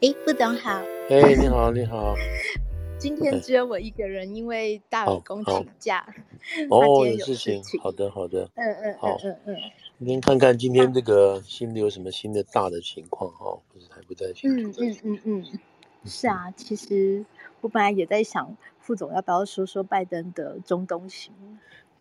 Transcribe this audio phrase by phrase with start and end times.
[0.00, 0.80] 哎，副总好。
[1.10, 2.14] 哎，你好，你好。
[3.00, 6.06] 今天只有我一个人，因为大老公请假。
[6.70, 7.60] 哦，有事情。
[7.82, 8.48] 好的，好的。
[8.54, 9.56] 嗯嗯，好，嗯嗯。
[9.98, 14.80] 今天看看今天这个新的有什么新的大的情况哈，不是还不太清楚。
[14.80, 15.58] 嗯嗯嗯嗯。
[16.04, 17.26] 是啊，其实
[17.60, 21.32] 我本来也在想，副总要不要说说拜登的中东行？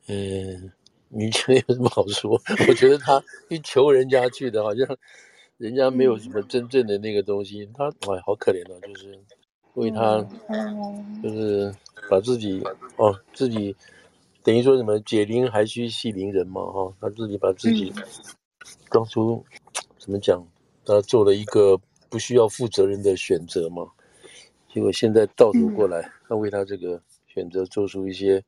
[0.08, 0.72] 嗯，
[1.10, 2.40] 你觉得有什么好说？
[2.70, 3.20] 我觉得他
[3.50, 4.86] 去求人家去的，好像。
[5.58, 9.20] 人家没有什么真正的那个东西，他哎，好可怜啊，就是
[9.74, 10.24] 为他，
[11.24, 11.74] 就是
[12.10, 12.62] 把自己
[12.98, 13.76] 哦，自己
[14.44, 17.92] 等于说什么解铃还须系铃人嘛，哈，他自己把自己
[18.90, 19.44] 当初
[19.98, 20.46] 怎么讲，
[20.86, 21.76] 他做了一个
[22.08, 23.90] 不需要负责任的选择嘛，
[24.72, 28.44] 结果现在倒转过来，他为他这个选择做出一些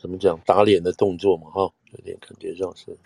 [0.00, 2.96] 怎么讲打脸的动作嘛，哈，有点感觉上是，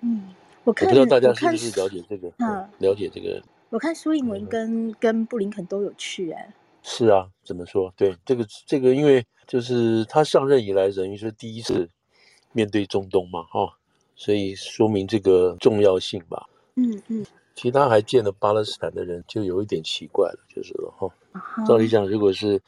[0.00, 0.32] 嗯。
[0.66, 2.28] 我，看我不知道大家是不是了解这个？
[2.38, 3.40] 嗯，了解这个。
[3.70, 6.52] 我看苏英文跟、嗯、跟布林肯都有去哎。
[6.82, 7.92] 是啊，怎么说？
[7.96, 11.88] 对这个这个，因为就是他上任以来，等于说第一次
[12.52, 13.72] 面对中东嘛，哈、哦，
[14.16, 16.48] 所以说明这个重要性吧。
[16.74, 17.24] 嗯嗯。
[17.54, 21.08] 其他还见了巴勒斯坦的人，就有一点奇怪了，就是了哈。
[21.32, 22.60] 哦、照理讲，如果是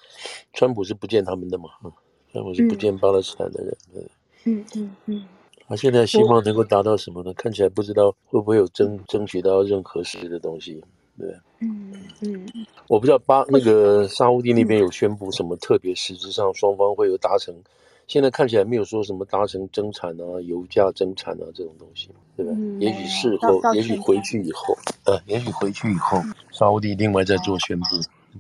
[0.53, 1.93] 川普是不见他们的嘛，哈，
[2.33, 3.77] 川普是不见巴勒斯坦的人。
[3.95, 4.05] 嗯
[4.45, 4.77] 嗯嗯。
[4.77, 5.29] 嗯嗯
[5.69, 7.33] 他、啊、现在希望能够达到什么呢？
[7.35, 10.83] 看起来不知道会不会有争争取到任何实质的东西，
[11.19, 11.29] 对。
[11.61, 12.47] 嗯嗯，
[12.89, 17.55] 我不知道巴那个沙乌地那边有宣布什么特别实质上双方会有达成，
[18.07, 22.53] 现在看起来没有说什么达成增产啊、油价增产啊这种东西，对吧？
[22.57, 24.75] 嗯、也许事后，也许回去以后，
[25.05, 27.87] 呃，也许回去以后，沙乌地另外再做宣布，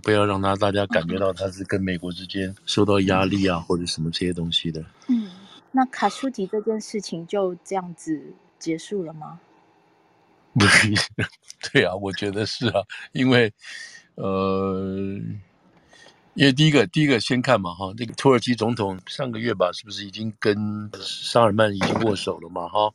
[0.00, 4.80] 不要让他大家感觉到他是跟美国之间受到压力啊或者什么这些东西的。
[5.08, 5.28] 嗯。
[5.72, 9.41] 那卡舒吉这件事情就这样子结束了吗？
[10.58, 10.92] 不是，
[11.72, 13.52] 对啊，我觉得是啊，因为，
[14.17, 14.73] 呃，
[16.34, 22.92] 因为第一个，第一个先看嘛，哈，这个土耳其总统上个月吧，是不是已经跟沙尔曼已经握手了嘛，哈，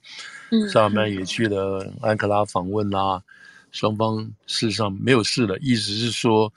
[0.52, 3.24] 嗯，沙尔曼也去了安卡拉访问啦，
[3.72, 6.52] 双方事实上没有事了，意思是说，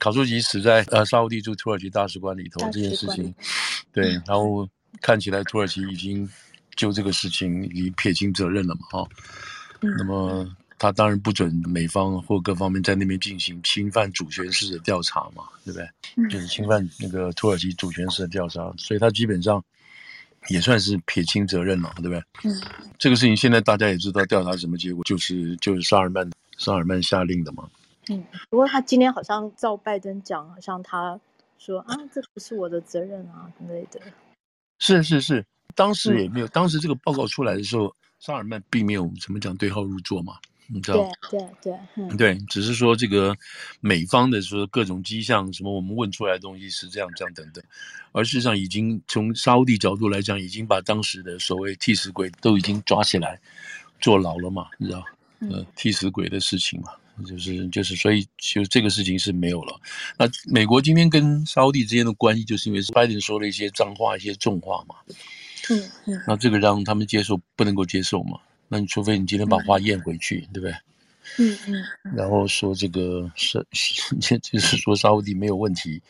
[0.00, 3.32] 卡舒吉死在呃沙乌地驻土耳其大使馆里头这件事情，
[3.92, 4.68] 对，然后。
[5.00, 6.28] 看起来土耳其已经
[6.76, 9.08] 就这个事情已经撇清责任了嘛，哈，
[9.80, 16.28] 那么他当然不准美方或各方面在那边进行侵犯主权式的调查嘛，对不对？
[16.30, 19.62] 就是侵犯那个土耳其主权式的调查，所以他基本上
[20.48, 22.22] 也算是撇清责任了，对不对？
[22.44, 22.62] 嗯，
[22.96, 27.68] 这个事情现在大家也知道调查什么结果，就是就是沙尔曼沙尔曼下令的嘛。
[28.08, 31.18] 嗯，不过他今天好像照拜登讲，好像他
[31.58, 34.00] 说啊，这不是我的责任啊之类的。
[34.78, 35.44] 是是是，
[35.74, 40.34] 当时也没有，嗯、当时这个报告出来的时候，沙尔曼并没有怎么讲对号入座嘛，
[40.66, 41.10] 你知道？
[41.30, 43.36] 对对对，嗯、对，只是说这个
[43.80, 47.62] 美方的说各种迹象，什么我们问出来的东西是这样这样等等，
[48.12, 53.38] 而事实上已经从沙乌地角度来讲，已经把当时的所谓替死鬼都已经抓起来
[54.00, 55.04] 坐牢了嘛，你知道？
[55.40, 56.92] 呃，替死鬼的事情嘛。
[57.26, 59.80] 就是就是，所以就这个事情是没有了。
[60.18, 64.94] 那美国今天跟沙乌地之间的关系，就是因为拜登说了一些脏话、一些重话嘛。
[65.70, 66.22] 嗯嗯。
[66.26, 68.38] 那这个让他们接受不能够接受嘛？
[68.68, 70.74] 那你除非你今天把话咽回去，嗯、对不对？
[71.38, 72.14] 嗯嗯。
[72.16, 73.64] 然后说这个是，
[74.40, 76.00] 就是说沙乌地没有问题。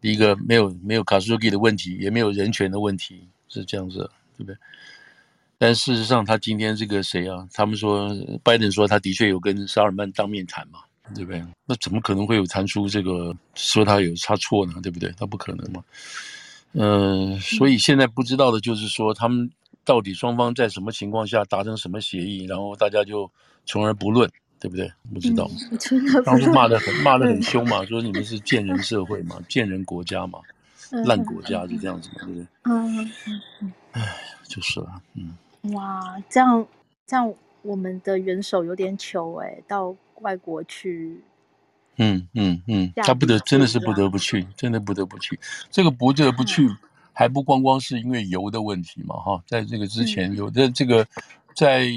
[0.00, 4.56] 第一个没有没有卡舒吉的问题，也没有人权的问题，是这样子，对不对？
[5.64, 7.48] 但事实上，他今天这个谁啊？
[7.54, 10.80] 他们说拜登说他的确有跟沙尔曼当面谈嘛，
[11.14, 11.42] 对不对？
[11.64, 14.74] 那怎么可能会有谈出这个说他有差错呢？
[14.82, 15.10] 对不对？
[15.16, 15.82] 他不可能嘛。
[16.72, 19.50] 嗯、呃，所以现在不知道的就是说，他们
[19.86, 23.30] 到底双方在什么情况下达成什么协议，然后大家就
[23.64, 24.92] 从而不论，对不对？
[25.14, 25.50] 不知道。
[25.70, 25.78] 嗯、
[26.26, 30.40] 当时骂得很骂得很凶嘛，说你们是贱人社会嘛，贱人国家嘛，
[31.06, 32.46] 烂国家就这样子嘛，对不对？
[32.64, 33.10] 嗯嗯
[33.62, 33.72] 嗯。
[33.92, 34.14] 唉，
[34.46, 35.34] 就是了，嗯。
[35.72, 36.66] 哇，这样
[37.06, 41.22] 这样，我们的元首有点糗哎，到外国去，
[41.96, 45.38] 嗯嗯嗯，他不得真的是不得不去，真的不得不去。
[45.70, 46.68] 这个不得不去，
[47.14, 51.06] 还不光光是因为油的问题嘛，哈，在这个之前有的这个，
[51.56, 51.88] 在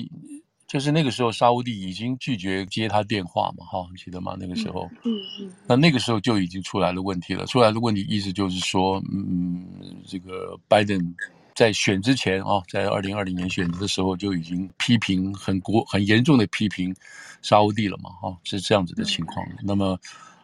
[0.65, 4.37] 就是那个时候沙乌地已经拒绝接他电话嘛，哈，记得吗？
[4.39, 9.65] 那个时候，嗯嗯，那那个时候就已经出来了问题了，出来的问题意思就是说，嗯，
[10.05, 11.13] 这个拜登。
[11.57, 16.95] 在选之前啊，在二零二零年选择的时候就已经批评很国很严重的批评
[17.41, 19.43] 沙乌地了嘛，哈，是这样子的情况。
[19.63, 19.99] 那么，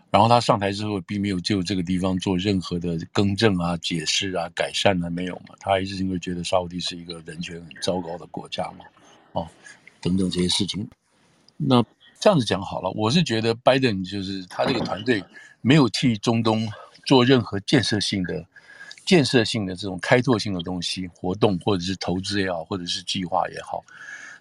[0.10, 5.54] 然后他上台之后，并没有就这个地方做任何的更正啊、解释啊、改善啊，没有嘛。
[5.60, 8.84] 他还是因为觉得沙乌地是一个人权很糟糕的国家嘛，
[9.34, 9.48] 哦，
[10.02, 10.90] 等等这些事情。
[11.58, 11.86] 那
[12.20, 15.24] 这样子讲好了，我是觉得拜登就是他这个团队
[15.62, 16.68] 没有替中东
[17.06, 18.44] 做任何建设性的、
[19.06, 23.84] 建设性的这种开拓性的东西活动，或者是投资也好，或者是计划也好。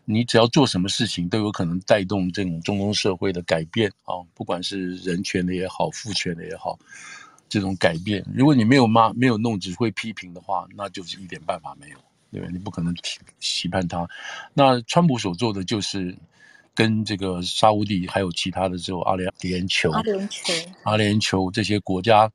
[0.05, 6.77] 你只要做什么事情，都有可能带动这种中东社会的改变啊，不管是人权的也好，父权的也好，
[7.49, 8.25] 这种改变。
[8.35, 11.99] 如果你没有骂、没有弄，只会批评的话，那就是一点办法没有，
[12.33, 12.49] 对吧？
[12.53, 12.93] 你不可能
[13.39, 14.09] 期盼他。
[14.55, 16.17] 那川普所做的就是
[16.75, 19.29] 跟这个沙乌地还有其他的这种阿联
[19.69, 22.29] 酋、阿联酋、阿联酋这些国家。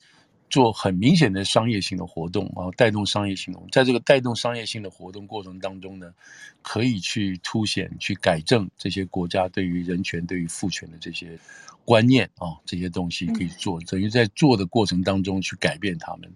[0.50, 3.60] 做很明显的商业性的活动啊，带动商业性的。
[3.72, 6.14] 在这个带动商业性的活动过程当中呢，
[6.62, 11.38] 可以去凸显、去改正这些国家对于人权、对于父权的这些
[11.84, 16.32] 观念啊，这些东西可以做，等于在做的过程当中去改变他们。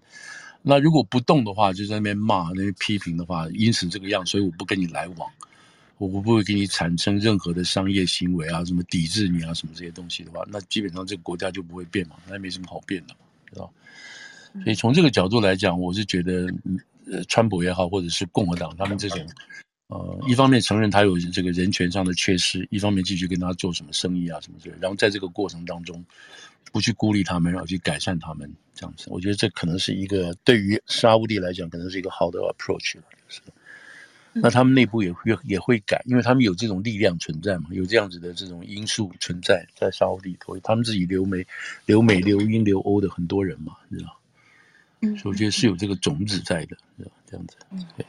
[0.61, 5.27] 那如果不动的话，就在那边骂、那边批评的话，因此这个样，所以我不跟你来往，
[5.97, 13.15] 我不会给你产生任何的商业行为啊，什么抵制你啊，什么这些东西的话，那基本上这个国家就不会变嘛，那也没什么好变的，知
[13.55, 13.71] 道。
[14.63, 16.47] 所以从这个角度来讲，我是觉得，
[17.11, 19.25] 呃，川普也好，或者是共和党，他们这种，
[19.87, 26.03] 呃，一方面承认他有这个人权上的缺失，一方面继续跟他做什么生意啊什么之类，然后在这个过程当中，
[26.71, 33.41] 不去孤立他们，然后去改善他们，这样子，我觉得这可能是一个对于沙乌地来讲，可能是一个好的 approach，就是。
[34.33, 41.45] 那他们内部也会也会改，因为他们有这种力量存在嘛，有这样子的这种因素存在在沙乌地头，他们自己留美、
[41.85, 44.17] 留美、留英、留欧的很多人嘛，你知道。
[45.17, 46.77] 所以我觉得是有这个种子在的，
[47.27, 47.55] 这样子。
[47.97, 48.05] 对。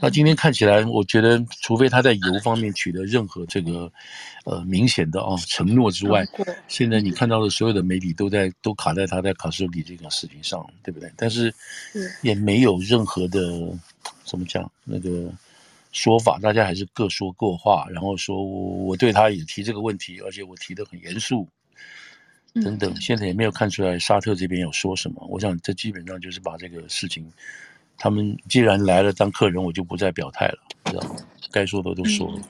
[0.00, 3.92] 那今天看起来，我觉得除非他在油方面取得任何这个
[4.44, 6.24] 呃明显的啊承诺之外，
[6.68, 11.12] 现在你看到的所有的媒体都在都卡在他在卡舒吉这个事情上，对不对？
[11.16, 11.52] 但是
[12.22, 13.76] 也没有任何的
[14.32, 15.30] 怎么讲那个
[15.92, 21.46] 说法，大家还是各说各话，然后说我对他也提这个问题，而且我提得很严肃。
[22.54, 25.22] 等等，现在也没有看出来沙特这边有说什么。
[25.28, 27.30] 我想这基本上就是把这个事情，
[27.98, 31.16] 他们既然来了当客人，我就不再表态了，知道吗？
[31.50, 32.40] 该说的都说了。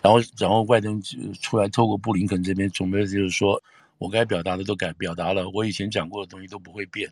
[0.00, 1.02] 然后，然后拜登
[1.40, 3.60] 出来透过布林肯这边准备就是说，
[3.98, 7.10] 我该表达的都改表达了，我以前讲过的东西都不会变。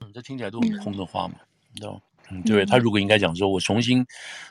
[0.00, 1.34] 嗯，这听起来都很空的话嘛，
[1.74, 2.00] 你知道吗？
[2.30, 4.04] 嗯，对，他如果应该讲说，我重新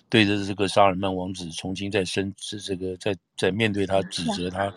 [0.10, 4.74] 对着这个沙尔曼王子重新再申是这个在在面对他指责他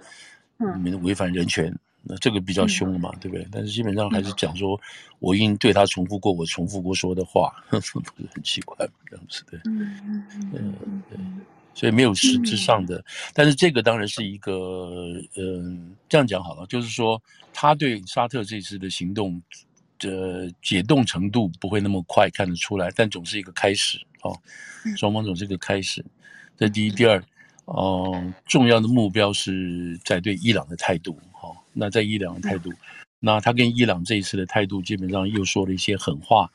[0.76, 1.74] 你们违反人权。
[2.02, 3.46] 那这个比较凶了嘛，对不对？
[3.52, 4.80] 但是基本上还是讲说，
[5.18, 7.92] 我已经对他重复过我重复过说的话， 不是
[8.32, 9.58] 很奇怪这样子的。
[9.66, 10.00] 嗯
[10.54, 11.18] 嗯嗯对，
[11.74, 13.04] 所以没有实质上的，
[13.34, 19.38] 但是这个当然是一个，嗯，这样讲好了，就是说他对沙特这次的行动
[20.00, 24.36] 的解冻程度不会那么快看得出来，但总是一个开始哦，
[24.96, 26.04] 双方总是一个开始。
[26.56, 27.22] 这第一，第二，
[27.66, 31.16] 嗯，重要的目标是在对伊朗的态度。
[31.72, 32.72] 那在伊朗的态度，
[33.20, 36.50] 那他跟伊朗这一次的态度基本上又说了一些狠话，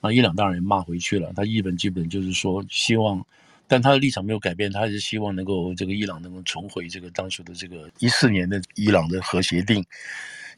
[0.00, 1.32] 那伊朗当然也骂回去了。
[1.34, 3.26] 他日本基本就是说希望，
[3.66, 9.84] 但他的立场没有改变，他还是希望能够这个伊朗能够重回这个当初的这个一四年的伊朗的核协定，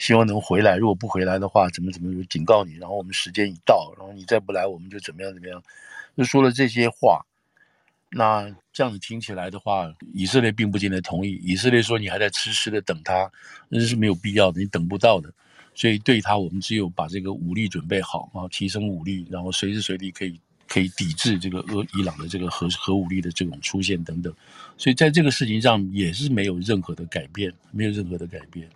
[0.03, 0.77] 希望能回来。
[0.77, 5.63] 如果不回来的话，怎么怎么警告你，然后我们时间一到，然后你再不来，我们就怎么样怎么样，
[6.17, 7.25] 就说了这些话。
[8.11, 11.41] 那这样子听起来的话，以色列并不见得同意。
[11.45, 13.31] 以色列说：“你还在痴痴的等他，
[13.69, 15.33] 那是没有必要的，你等不到的。”
[15.73, 24.35] 所以对他，我们只有把这个武力准备好啊，提升武力，然后随时随地可以可以抵制这个俄伊朗的这个核核武力的这种出现等等。
[24.77, 28.69] 所以在这个事情上也是没有任何的改变，没有任何的改变。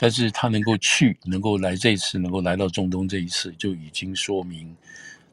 [0.00, 4.74] 但是他能够去，能够来这一次，能够来到中东这一次，就已经说明。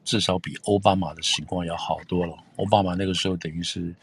[0.04, 2.34] 至少比奥巴马的情况要好多了。
[2.56, 3.94] 奥巴马那个时候等于是，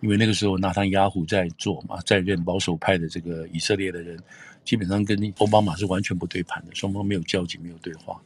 [0.00, 4.18] 因为那个时候纳坦雅虎在做嘛，在任保守派的这个以色列的人，
[4.64, 8.20] 基本上跟奥巴马是完全不对盘的，双方没有交集，没有对话。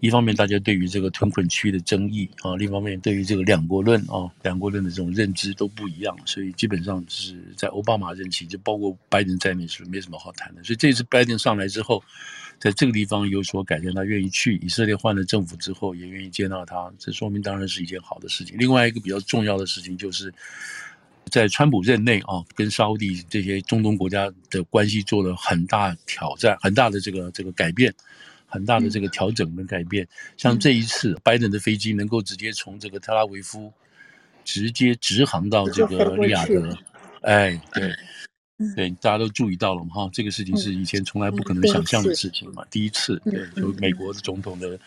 [0.00, 10.62] 一方面大家对于这个屯垦区的争议啊，另一方面对于这个两国论啊，两国论的这种认知都不一样，所以基本上是在奥巴马任期，就包括拜登在内是没什么好谈的。
[10.64, 12.02] 所以这次拜登上来之后。
[12.58, 18.56] 在这个地方有所改变，他愿意去以色列换了政府之后，也愿意接纳他，这说明当然是一件好的事情。
[18.56, 20.32] 另外一个比较重要的事情，就是
[21.28, 27.92] 在川普任内啊，跟沙乌地这些中东国家的关系做了很大挑战，很大的这个这个改变，
[28.52, 30.06] 很大的这个调整跟改变。
[30.36, 33.72] 像这一次，拜登的飞机能够直接从这个特拉维夫
[34.44, 36.78] 直接直航到这个利雅得，
[37.22, 37.92] 哎，对。
[38.76, 39.90] 对，大家都注意到了嘛？
[39.92, 44.78] 哈，这个事情是以前从来不可能想象的事情嘛，第一次，对，就美国的总统的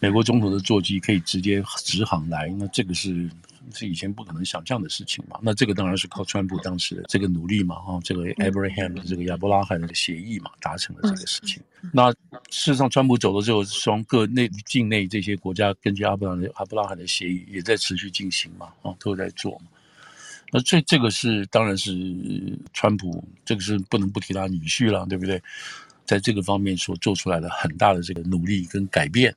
[0.00, 3.26] 美国总统的座机可以直接直航来，那这个是
[3.74, 5.38] 是以前不可能想象的事情嘛。
[5.42, 11.62] 那这个当然是靠川普当时的这个努力嘛，哈，这个 Abraham 的这个亚伯拉罕的协议嘛，达成了这个事情。
[11.92, 12.10] 那
[12.50, 19.66] 事实上，川普走了之后，双各内境内这些国家根据阿布拉罕阿布拉罕的协议也在持续进行嘛，啊，都在做嘛。
[20.52, 21.92] 那这这个是当然是
[22.72, 25.42] 川普，这个是不能不提他女婿了，对不对？
[26.04, 29.34] 在这个方面所做出来的很大的这个努力跟改变。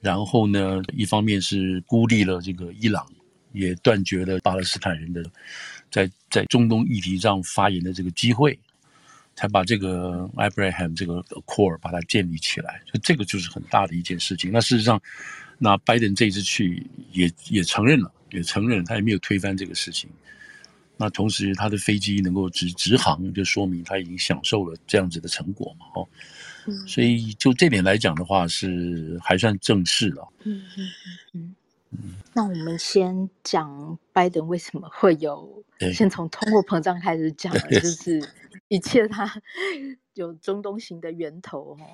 [0.00, 3.04] 然后呢，一方面是孤立了这个伊朗，
[3.58, 5.22] 也断绝了巴勒斯坦人的
[5.90, 8.58] 在在中东议题上发言的这个机会，
[9.34, 12.80] 才把这个 Abraham 这个 Accord 把它建立起来。
[12.86, 14.52] 就这个就是很大的一件事情。
[14.52, 15.00] 那事实上，
[15.58, 20.08] 那拜登这一次去也也承认了，也承认他也没有推翻这个事情。
[21.00, 26.08] 那同时他的飞机能够直直航，就说明他已经享受了这样子的成果嘛，哦。
[26.86, 30.28] 所以就这点来讲的话，是还算正式了。
[30.44, 31.54] 嗯嗯嗯嗯。
[32.34, 35.62] 那我们先讲拜登为什么会有，
[35.94, 38.22] 先从通货膨胀开始讲， 就是
[38.68, 39.40] 一切它
[40.14, 41.84] 有中东型的源头哈。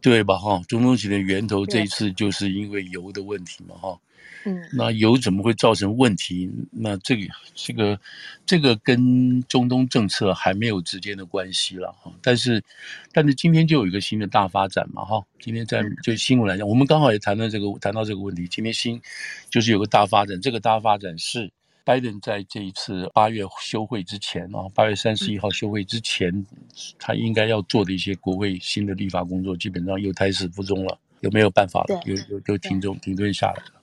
[0.00, 0.38] 对吧？
[0.38, 4.00] 哈，中东型的源头这一次就是因为油的问题嘛，哈。
[4.44, 6.50] 嗯，那油怎么会造成问题？
[6.70, 8.00] 那这个、这个、
[8.46, 12.12] 这个跟中东政策还没有直接的关系了哈。
[12.22, 12.62] 但是，
[13.12, 15.22] 但是今天就有一个新的大发展嘛哈。
[15.40, 18.46] 今天在就新闻来讲，我们刚好也谈到这个谈到这个问题。
[18.48, 19.00] 今天新
[19.50, 21.50] 就是有个大发展，这个大发展是
[21.84, 26.46] 拜登在这一次八月休会之前啊，八月三十一号休会之前，
[26.98, 30.98] 他应该要做的一些国会新的立法工作，基本上又开始不中了。
[31.20, 32.00] 有没有办法了？
[32.04, 33.77] 有有有停中停顿下来了。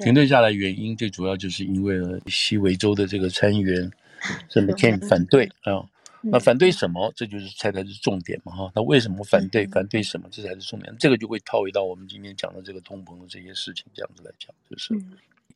[0.00, 3.90] 停顿下来原因最主要就是因为西维州的这个参议员
[4.48, 5.84] 是 McCain 反对啊，
[6.22, 7.12] 那反对什么？
[7.14, 8.72] 这就是才才是重点嘛哈。
[8.74, 9.66] 那为什么反对？
[9.68, 10.28] 反对什么？
[10.30, 10.94] 这才是重点。
[10.98, 14.94] 这个就会套回到我们今天讲的这个通膨的这些事情，这样子来讲，就是。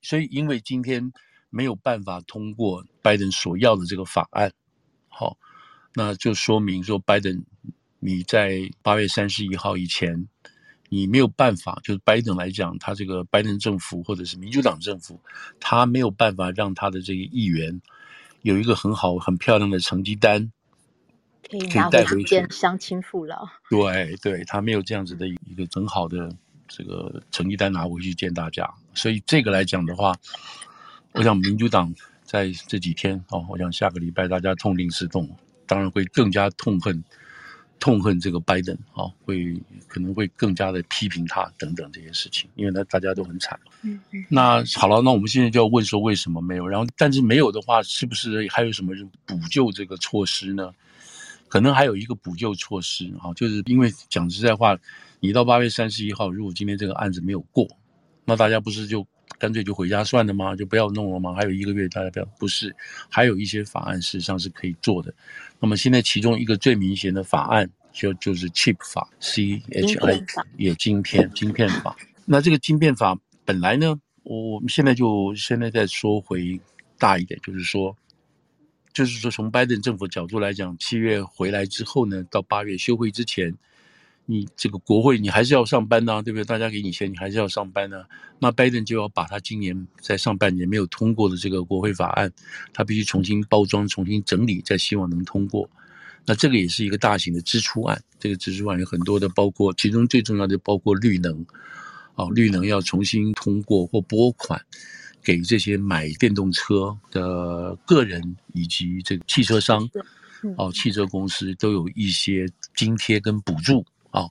[0.00, 1.12] 所以因为今天
[1.50, 4.52] 没有办法通过拜登所要的这个法案，
[5.08, 5.36] 好，
[5.94, 7.44] 那就说明说拜登
[7.98, 10.28] 你在八月三十一号以前。
[10.94, 15.18] 你没有办法，就是拜登来讲，他这个拜登政府或者是民主党政府，
[15.58, 17.80] 他没有办法让他的这个议员
[18.42, 20.52] 有一个很好、很漂亮的成绩单，
[21.50, 23.48] 可以拿回去乡亲父老。
[23.70, 26.30] 对对，他没有这样子的一个很好的
[26.68, 30.14] 这个成绩单拿回去见大家，所以这个来讲的话，
[31.12, 31.90] 我想民主党
[32.22, 35.26] 在这几天哦，我想下个礼拜大家痛定思痛，
[35.66, 37.02] 当然会更加痛恨。
[37.82, 43.58] 痛恨这个拜登啊，会可能会更加的批评他等等这些事情，因为呢大家都很惨。
[43.82, 44.24] 嗯嗯。
[44.28, 46.64] 那好了，那我们现在就要问说为什么没有？
[46.68, 48.94] 然后但是没有的话，是不是还有什么
[49.26, 50.70] 补救这个措施呢？
[51.48, 54.78] 可能还有一个补救措施啊，就是因为讲实在话，
[55.18, 57.66] 你到八月三十一号，如果今天这个案子没有过，
[58.24, 59.04] 那大家不是就
[59.42, 60.54] 干脆就回家算了吗？
[60.54, 61.34] 就不要弄了吗？
[61.34, 62.72] 还有一个月，大家不要不是，
[63.08, 65.12] 还有一些法案事实上是可以做的。
[65.58, 70.24] 那么现在其中一个最明显的法案就就是 Chip 法，C H I
[70.56, 71.96] 也晶片晶片法。
[72.24, 76.60] 那这个晶片法本来呢，我们现在就现在再说回
[76.96, 77.96] 大一点，就是说，
[78.92, 83.52] 就是说从拜登政府角度来讲，七月回来之后呢，到八月休会之前，
[84.24, 86.44] 你这个国会你还是要上班呐、啊，对不对？
[86.44, 88.06] 大家给你钱，你还是要上班呢、啊。
[88.38, 92.32] 那拜登就要把他今年在上半年没有通过的这个国会法案，
[92.72, 95.68] 他必须重新包装、重新整理，再希望能通过。
[96.24, 98.00] 那这个也是一个大型的支出案。
[98.18, 101.44] 这个支出案有很多的，包括其中最重要的包括绿能，
[102.14, 104.60] 哦，绿能要重新通过或拨款
[105.24, 109.88] 给这些买电动车的个人以及这个汽车商，
[110.56, 113.84] 哦，汽车公司都有一些津贴跟补助。
[114.12, 114.28] 啊，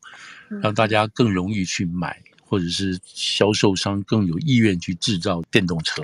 [0.61, 6.03] 让大家更容易去买，或者是销售商更有意愿去制造电动车，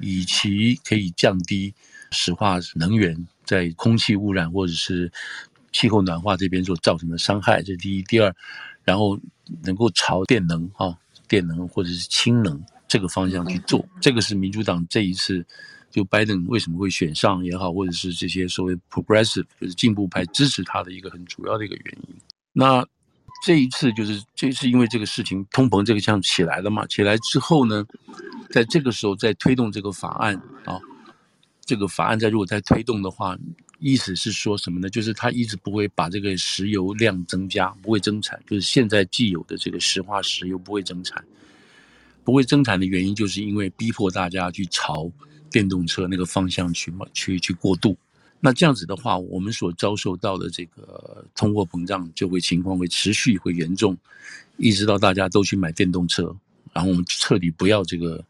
[0.00, 1.74] 以及可以降低
[2.10, 5.12] 石化能源在空气污染或者是
[5.72, 7.60] 气候暖化这边所造成的伤害。
[7.62, 8.34] 这是第一，第二，
[8.84, 9.18] 然后
[9.62, 10.96] 能够朝电能啊，
[11.28, 13.86] 电能或者是氢能这个方向去做。
[14.00, 15.44] 这个是民主党这一次
[15.90, 22.14] 就拜登为什么会选上也好，或者是这些所谓 progressive 就是进步派支持他的一个很主要的一个原因。
[22.58, 22.82] 那
[23.44, 26.86] 这一次就是这是因为这个事情通膨这个项起来了嘛？
[26.86, 27.84] 起来之后呢，
[28.50, 30.34] 在这个时候再推动这个法案
[30.64, 30.80] 啊，
[31.66, 33.36] 这个法案在如果再推动的话，
[33.78, 34.88] 意思是说什么呢？
[34.88, 41.22] 就是他一直不会把这个石油量增加，不会增产，就是现在既有的这个石化石油不会增产，
[42.24, 45.12] 不会增产的原因就是因为逼迫大家去朝
[45.50, 47.94] 电动车那个方向去嘛，去去过渡。
[48.40, 53.96] 那这样子的话，我们所遭受到的这个通货膨胀就会情况会持续会严重，
[54.56, 56.34] 一直到大家都去买电动车，
[56.72, 58.24] 然后我们彻底不要这个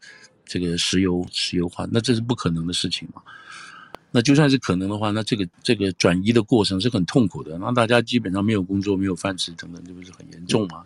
[0.45, 3.21] 这个石油石油化，那这是不可能的事情嘛。
[4.09, 10.83] 那就算是可能的话，那这个这个转移的过程是很痛苦的，那大家基本上没有工作、没有饭吃等等，这不是很严重嘛？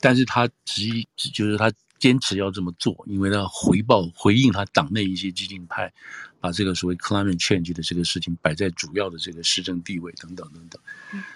[0.00, 1.70] 但是他执意就是他。
[2.04, 5.90] 坚持要这么做，因为他回报回应他党内一些激进派，
[6.38, 10.78] 把这个所谓 climate change 的这个事情摆在主要的这个施政地位等等等等。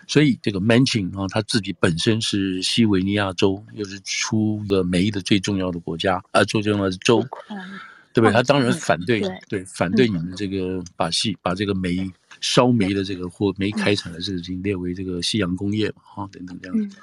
[0.06, 7.26] 所以这个 Manchin 啊，他自己本身是西维尼亚州，又是出的煤的最重要的国家啊，最重要的州，
[8.12, 8.30] 对不对？
[8.30, 16.98] 他当然反对，对反对你们这个把西把这个煤烧煤的这个或煤开采的事情列为这个夕阳工业嘛，啊等等这样子。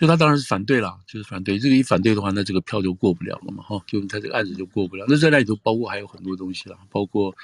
[0.00, 1.58] 所以他当然是反对了，就是反对。
[1.58, 5.04] 这个一反对的话，那这个票就过不了了嘛，哈，就他这个案子就过不了。
[5.06, 7.36] 那在那里头包括还有很多东西了，包括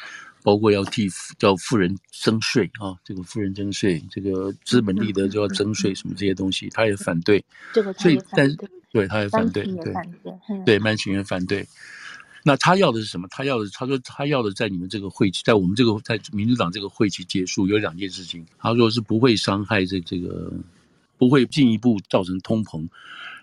[0.42, 1.06] 包括要替
[1.38, 7.44] 叫富人征税啊，这个富人征税，这个资本利得就要征税，什么这些东西，他也反对。
[7.75, 8.68] 这个他也反对。
[8.90, 9.62] 对，他也反对。
[9.64, 9.94] 对，
[10.64, 11.62] 对，曼群也反对。
[12.42, 13.28] 那他要的是什么？
[13.30, 18.46] 他要的，他说他要的，在你们这个会期，在我们这个在民主党这个会期结束，有两件事情。
[18.58, 20.50] 他说是不会伤害这这个。
[21.18, 22.87] 不会进一步造成通膨，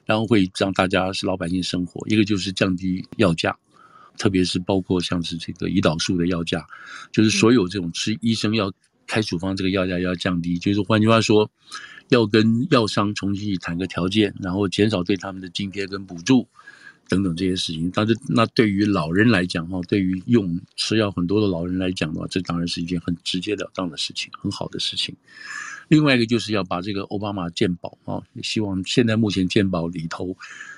[0.05, 2.07] 然后会让大家是老百姓生活。
[2.07, 3.57] 一个就是降低药价，
[4.17, 6.65] 特别是包括像是这个胰岛素的药价，
[7.11, 8.71] 就是所有这种吃医生要
[9.07, 10.57] 开处方这个药价要降低。
[10.57, 11.49] 就是换句话说，
[12.09, 16.47] 要跟药商重新谈个条件，然后减少对他们的津贴跟补助
[17.09, 17.91] 等等这些事情。
[17.93, 25.15] 但是那对于老人来讲哈，对于用吃药很多的老人来讲的话，这当然是一件很直截了当的事情，很好的事情。
[25.89, 30.35] 另外一个就是要把这个奥巴马健保啊，希望现在目前健保里头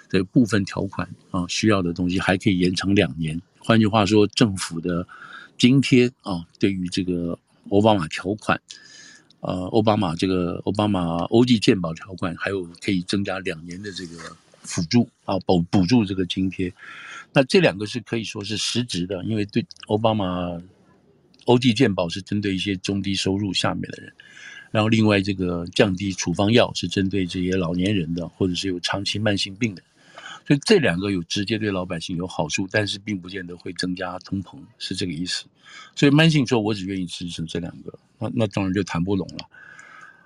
[0.10, 3.40] 的部分条款啊，需要的东西还可以延长两年。
[3.60, 5.08] 换句话说，政府的
[5.58, 7.38] 津贴啊，对于这个
[7.70, 8.60] 奥巴马条款，
[9.42, 16.74] 呃，奥巴马这个奥巴马欧记健保条款，还有可以增加两年的这个辅助啊，补补助这个津贴。
[17.32, 20.62] 那这两个是可以说是实质的，因为对奥巴马
[21.46, 24.14] 欧记健保是针对一些中低收入下面的人。
[24.72, 29.82] 然后，另外这个降低处方药是针对这些老年人的，或者是有长期慢性病的，
[30.46, 35.46] 所以这两个有直接对老百姓有好处，但是并不见得会增加通膨，是这个意思。
[35.96, 39.50] 所以慢性说，我只愿意支持这两个，那那当然就谈不拢了。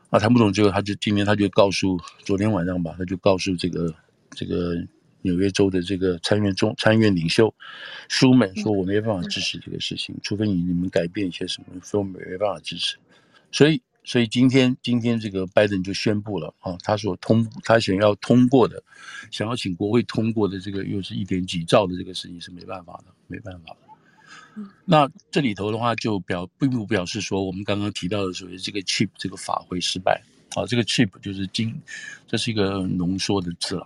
[0.10, 3.94] 啊，谈不拢之后，他就今天他就告诉，昨天晚上吧，他就告诉这个
[4.32, 4.76] 这个
[5.22, 7.54] 纽约州的这个参院中参院领袖
[8.08, 12.98] 舒曼说，我没办法支持这个事情，除非你你们改变一些什么，说我没办法支持。
[13.52, 13.82] 所以。
[14.06, 18.82] 所以今天，今天这个拜登就宣布了啊，他所通他想要通过的，
[19.30, 24.64] 想要请国会通过的这个又是一点几兆的这个事情是没办法的，没办法的。
[24.86, 30.20] 那这里头的话就表并不表示说我们刚刚提到的所谓这个 chip 这个法会失败
[30.56, 31.80] 啊，这个 chip 就是金，
[32.26, 33.86] 这是一个浓缩的字了。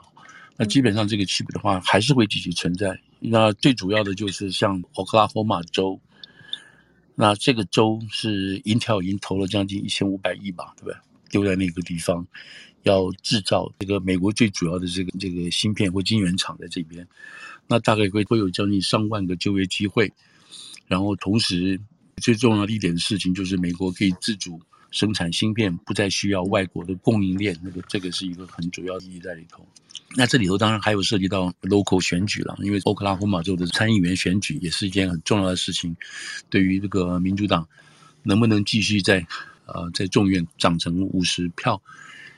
[0.57, 2.99] 那基本上这个 chip 的话还是会继续存在。
[3.19, 5.99] 那最主要的就是像 Oklahoma 州。
[7.15, 10.97] 那这个州是 Intel 已经投了将近一千五百亿吧，对不对？
[11.29, 12.25] 丢在那个地方，
[12.81, 17.07] 要制造这个美国最主要的这个这个芯片或晶圆厂在这边，
[17.67, 20.11] 那大概会会有将近上万个就业机会。
[20.87, 21.79] 然后同时
[22.17, 24.59] 最重要的一点事情就是美国可以自主
[24.93, 27.53] 生产芯片，不再需要外国的供应链。
[27.62, 29.65] 那个这个是一个很主要意义在里头。
[30.15, 35.95] 那这里头当然还有涉及到 local 选举了，因为欧克拉荷马州的参议员选举也是一件很重要的事情，
[36.51, 37.67] 对于这个民主党
[38.21, 39.25] 能不能继续在
[39.65, 41.82] 呃在众院长成五十票，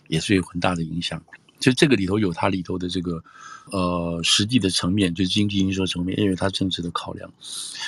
[0.08, 1.22] 也是有很大的影响。
[1.66, 3.24] 其实这个里头有它里头的这个
[3.72, 7.28] 呃实际的层面，就是经济因素层面，因为它政治的考量。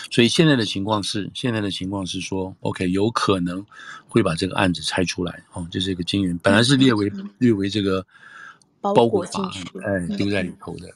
[0.10, 3.64] 所以现在的情况是，现在的情况是说，OK，有可能
[4.08, 8.04] 会把这个案子拆出来哦，就是一个金元，本来是列为列为这个。
[8.80, 9.42] 包裹法
[9.84, 10.88] 案，哎，丢在里头的。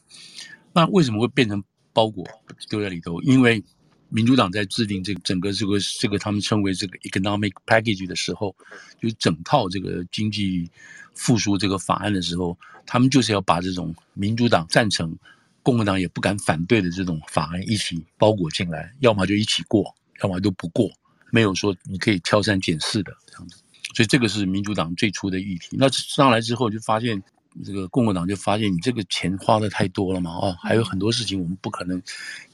[0.71, 2.25] 那为什么会变成包裹
[2.69, 3.21] 丢在里头？
[3.23, 3.61] 因为
[4.07, 8.55] 民主党在制定这个整个这个这个他们称为这个 economic package 的时候，
[9.01, 10.69] 就是整套这个经济
[11.15, 15.15] 复苏这个法案的时候，他们就是要把这种民主党赞成、
[15.63, 20.89] 共和党也不敢反对的这种法案一起包裹进来，要么就一起过，要么就不过，
[21.31, 23.57] 没有说你可以挑三拣四的这样子。
[23.93, 25.77] 所以这个是民主党最初的议题。
[25.79, 27.21] 那上来之后就发现。
[27.65, 32.01] 这个共和党就发现你这个钱花的太多了嘛，哦，还有很多事情我们不可能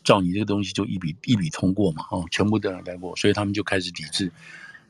[0.04, 4.32] 照你这个东西就一笔一笔通过嘛，哦，全部都要带过，所以他们就开始抵制。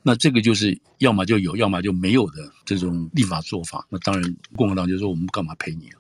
[0.07, 3.85] 那这个就是要么就有，要么就没有的这种立法做法。
[3.89, 5.99] 那当然共和党就说我们干嘛陪你啊？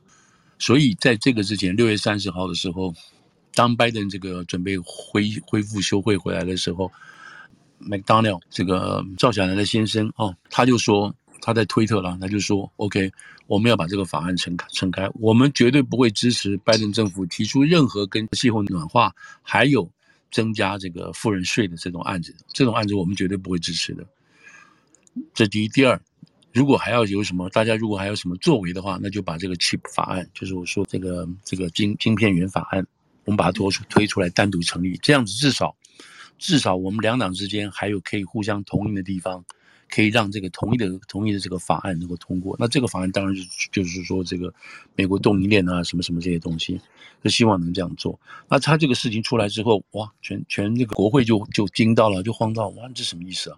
[0.57, 2.93] 所以在这个之前，六月三十号的时候，
[3.53, 6.89] 当拜登这个准备恢恢复休会回来的时候
[7.81, 13.11] ，McDonnell 这个赵小兰的先生哦，他就说他在推特了，他就说 OK，
[13.45, 19.91] 我们要把这个法案撑开，撑开，我们绝对不会支持拜登政府提出任何跟气候暖化还有
[20.31, 24.05] 增加这个富人税的这种案子，这种案子我们绝对不会支持的。
[25.33, 25.99] 这第一，第二。
[26.53, 32.83] 如果还要有什么，大家如果还有什么作为的话，那就把这个 chip 法案，就是我说这个这个晶晶片源法案，
[33.25, 35.75] 我们把它拖出推出来单独成立，这样子至少
[36.39, 39.45] 至少我们两党之间还有可以互相同意的地方，
[39.89, 42.55] 可以让这个同意的同意的这个法案能够通过。
[42.59, 44.53] 那这个法案当然就就是说这个
[44.95, 46.79] 美国动能链啊什么什么这些东西，
[47.23, 48.19] 就希望能这样做。
[48.49, 53.57] 那他这个事情出来之后，哇，全全这个国会就就惊到了，就慌到，哇，这什么意思啊？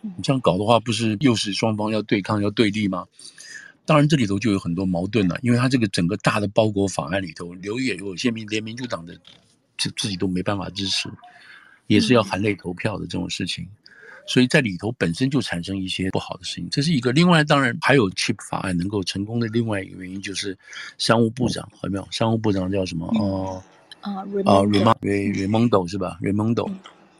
[0.00, 3.06] 你这样搞的话，不是又是双方要对抗、要对立吗？
[3.84, 9.16] 当然，这里头就有很多矛盾了，因为他这个整个大的包裹法案里头，留言有些民连民主党的
[9.78, 11.08] 自自己都没办法支持，
[11.88, 13.68] 也是要含泪投票的这种事情，
[14.26, 16.68] 所以在里头本身就产生一些不好的事情。
[16.70, 17.12] 这是一个。
[17.12, 20.56] 另外，当然还有 CHIP 法案能够成功的另外一个原因，就是
[20.98, 22.06] 商务部长有没有？
[22.10, 23.06] 商务部长叫什么？
[23.18, 23.62] 哦，
[24.00, 26.70] 啊啊，Raimondo 是吧？Raimondo，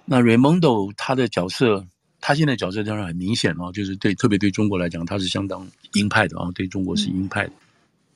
[0.05, 1.87] 那 Raimondo 他的角色。
[2.25, 7.53] 他现在角色当然很明显了，就是对，特别对中国来讲，他是相当鹰派的啊，对中国是鹰派的。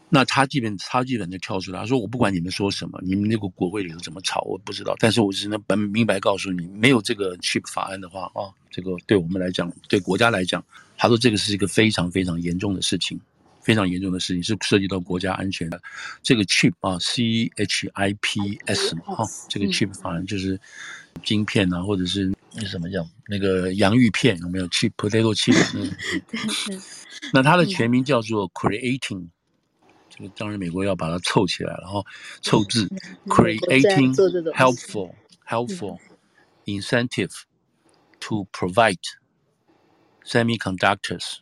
[0.07, 4.95] 嗯、那他基本他基本就跳出来，他说：“我不管你们说什么，你们那个国会里头怎么吵，我不知道。
[4.99, 10.65] 但是我只能本明白告诉你，没有这个 CHIP 法案的话啊，这个对我们来讲，对国家来讲，
[10.97, 13.21] 他说这个是一个非常非常严重的事情，
[13.63, 15.83] 非常严重的事情，是涉及到国家安全的。
[16.23, 20.61] 这个 CHIP 啊，C H I P S 嘛，哈，这个 CHIP 法案就是
[21.25, 25.55] 晶片啊，或者是。”那什么叫那个洋芋片有没有？chip potato chip。
[25.77, 26.81] 嗯、
[27.35, 29.29] 那它的全名叫做 creating，
[30.16, 32.06] 这个当然美国要把它凑起来了哈，
[32.42, 32.88] 凑字
[33.28, 34.14] creating
[34.54, 35.14] helpful
[35.46, 36.00] helpful
[36.66, 37.44] incentive
[38.20, 39.00] to provide
[40.24, 41.38] semiconductors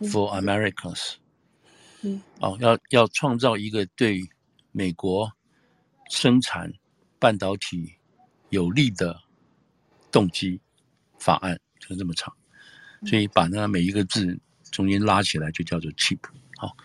[0.00, 1.14] for Americans。
[2.40, 4.22] 哦，要要创造一个对
[4.72, 5.32] 美国
[6.08, 6.72] 生产
[7.18, 7.94] 半导体
[8.50, 9.22] 有利的。
[10.12, 10.60] 动机
[11.20, 12.34] 法案就这么长，
[13.06, 14.36] 所以把那每一个字
[14.72, 16.18] 中间拉起来就叫做 chip
[16.56, 16.76] 好，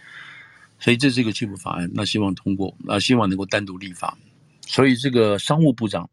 [0.81, 4.19] 所以这是一个 chip 法案，那希望通过，那希望能够单独立法。
[4.66, 6.09] 所以这个商务部长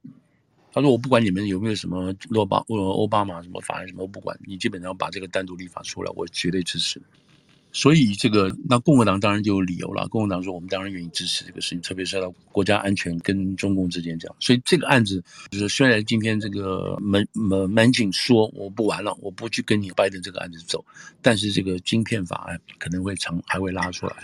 [0.74, 7.02] 他说：“我不管你们有没有什么罗巴呃奥巴马什么法案什么，我不管你，基本上把这个单独立法出来，我绝对支持。”
[7.74, 10.08] 所以这个，那共和党当然就有理由了。
[10.08, 14.36] 共和党说，我们当然愿意支持这个事情，特别是到国家安全跟中共之间这样。
[14.40, 20.84] 所以这个案子就是，虽然今天这个门门门警说我不玩了，我不去跟你拜登这个案子走，
[21.22, 24.16] 但是这个晶片法案可能会长还会拉出来。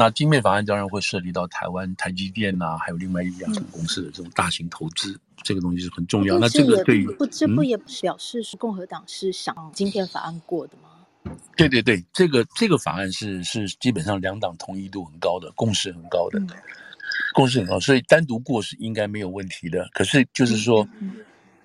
[0.00, 6.38] 那晶片法案当然会涉及到台湾台积电呐、啊，还有另外一家公司的这种大型投资，嗯、这个东西是很重要。
[6.38, 11.36] 那这个对于不这不也表示是共和党是想晶片法案过的吗？
[11.54, 16.48] 对对对，这个这个法案是是基本上两党同意度很高的，共识很高的，嗯、
[17.34, 19.86] 共识很高，所以单独过是应该没有问题的。
[19.92, 20.88] 可是就是说，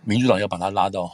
[0.03, 1.09] 民主党要把它拉到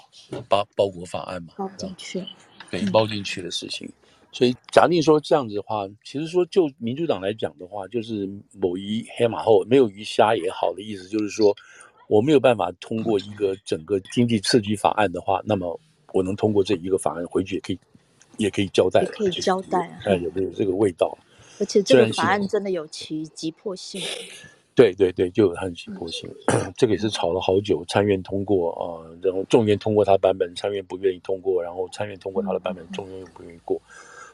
[0.50, 2.26] 包包裹法案嘛，包进去，
[2.72, 3.88] 对，包进去的事情。
[3.88, 4.01] 嗯、
[4.32, 11.56] 所以假定说这样子的话，其实说就民主党来讲的话，就是某一黑马后没有鱼虾也好的意思，就是说
[12.08, 15.80] 我没有办法通过一个整个经济刺激法案的话，那么
[16.14, 17.80] 我能通过这一个法案回去也可以。
[18.38, 21.16] 也可以交代，可以交代，哎，有没有这个味道？
[21.60, 24.02] 而且这个法案真的有其急迫性。
[24.74, 26.28] 对对对，就有它的急迫性。
[26.76, 33.80] 这个也是吵了好久，参院通过啊，然后众院通过他版本，参院不愿意通过，然后参院通过他的版本，众院又不愿意过，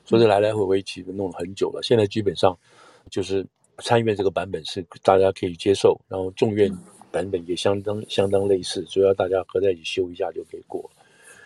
[0.07, 1.83] 所以来来回回其实弄了很久了。
[1.83, 2.57] 现在基本上
[3.11, 3.45] 就是
[3.79, 6.71] 参院这个版本是大家可以接受，然后众院
[7.11, 10.89] 版本也相当相当类似，主要大家合在一起修一下就可以过。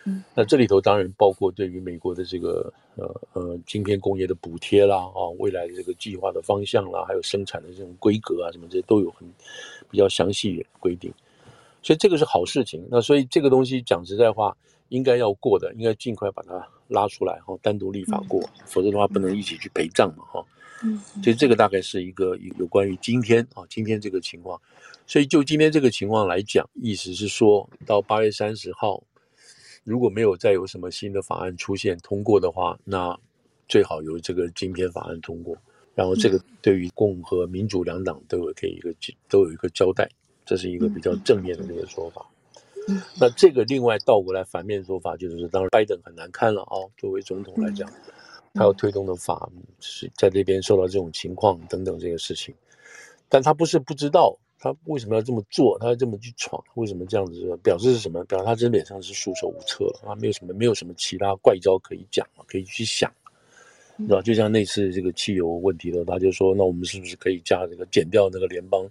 [0.06, 9.28] 嗯，那这里头当然包括对于美国的这个呃呃晶片工业的补贴啦，啊，未来的这个计划的方向啦，还有生产的这种规格啊，什么这些都有很
[9.90, 11.14] 比较详细的规定，
[11.84, 12.88] 所以这个是好事情。
[12.90, 14.56] 那所以这个东西讲实在话，
[14.90, 20.46] 应该要过的，应该尽快把它拉出来哈，单独立法过，嗯、否则的话不能一起去陪葬嘛哈。
[20.84, 24.62] 嗯，所以这个大概是一个有关于今天啊今天这个情况，
[25.08, 29.04] 所以就今天这个情况来讲，意思是说到八月三十号。
[29.84, 33.20] 如果没有再有什么新的法案出现通过的话，那
[33.68, 35.58] 最好由这个今天法案通过，
[35.96, 38.94] 然后这个对于共和民主两党都有可以一个
[39.28, 40.08] 都有一个交代，
[40.46, 42.24] 这是一个比较正面的那个说法。
[43.20, 47.92] 那这个另外倒过来反面说法就是，当然拜登很难堪了啊，作为总统来讲，
[48.54, 49.50] 他要推动的法
[49.80, 52.54] 是在这边受到这种情况等等这个事情，
[53.30, 54.38] 但他不是不知道。
[54.64, 55.76] 他为什么要这么做？
[55.80, 56.64] 他要这么去闯？
[56.76, 57.58] 为什么这样子？
[57.64, 58.24] 表示是什么？
[58.26, 63.12] 表示他真脸上是束手无策了，他没有什么，没有什么其他怪招可以讲，可以去想，
[63.98, 64.22] 对吧？
[64.22, 68.88] 就像那次这个汽油问题的，他就说：“那我们是不是可以加这个减掉那个联邦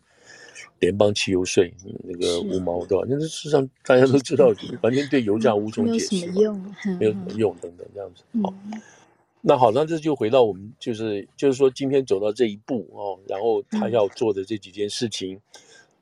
[0.80, 8.24] 联邦汽油税那个五毛，对吧？”那事实上大家都知道，完全对油价无从解释，没有什么用，没有什么用等等这样子。
[8.42, 8.52] 好。
[9.42, 15.40] 那好，那这就回到我们就是就是说，今天走到这一步哦，然后他要做的这几件事情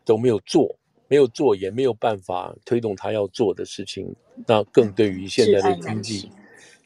[0.05, 0.75] 都没有做，
[1.07, 4.13] 没有做，也没有办法推动他要做的事情。
[4.45, 6.33] 那更对于现在的经济，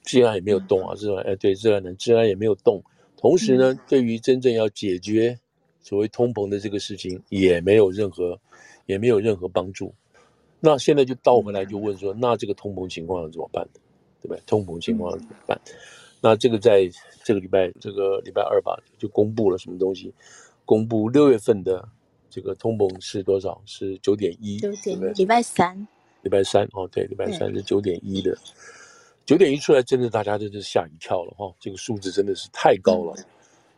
[0.04, 2.82] 治安也没有动啊，治安哎对，治安能，治安也没有动。
[3.16, 5.38] 同时呢，对于真正要解决
[5.82, 8.38] 所谓通膨的这个事情，也没有任何
[8.86, 9.92] 也没有任何帮助。
[10.60, 13.66] 那现在就倒回来就问说，那这个通膨情况要怎么办？
[14.22, 14.40] 对不对？
[14.46, 15.60] 通膨情况要怎么办？
[16.20, 16.88] 那这个在
[17.24, 20.14] 这个礼拜，这个礼拜二吧，就公布了什么东西？
[20.64, 21.86] 公布六月份的
[22.30, 23.60] 这个通膨是多少？
[23.66, 24.58] 是九点一。
[24.58, 25.04] 九点一。
[25.14, 25.76] 礼拜三。
[26.22, 28.38] 礼拜三哦，对，礼拜三是九点一的。
[29.26, 31.54] 九点一出来，真的大家真是吓一跳了哈、哦！
[31.58, 33.14] 这个数字真的是太高了，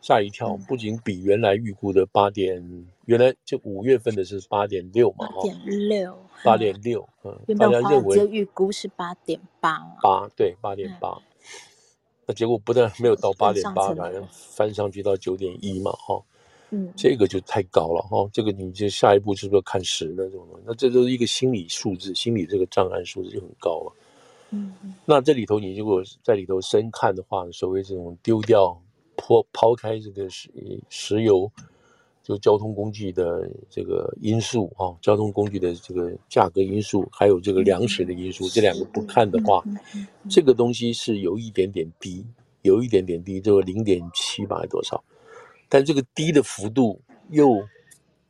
[0.05, 0.55] 吓、嗯、一跳。
[0.67, 2.63] 不仅比原来预估的八点，
[3.05, 5.35] 原来就五月份的是八点六嘛，哈。
[5.37, 6.17] 八点六。
[6.43, 7.57] 八点六，嗯。
[7.57, 9.79] 大家认为预估是八点八。
[10.01, 11.17] 八对，八点八。
[12.27, 16.19] 那结果不但没有到八点八，反而翻上去到九点一嘛，哈，
[16.71, 20.43] 嗯，这个就太高了哈，这个你就下一步是不是要看十那种？
[20.65, 23.93] 那这都是一个心理数字，心理这个障碍数字就很高了，
[24.49, 24.73] 嗯，
[25.05, 28.81] 那这里头你如果在里头深看的话，所谓这种丢掉
[29.17, 30.49] 抛抛开这个石
[30.89, 31.51] 石油。
[32.27, 39.63] 就交通工具的这个因素啊，交通工具的这个价格因素，还有这个粮食的因素，这两个不看的话，
[40.27, 42.25] 这个东西是有一点点低，
[42.63, 45.03] 有一点点低，这个零点七吧，还多少？
[45.69, 46.99] 但这个低的幅度
[47.29, 47.63] 又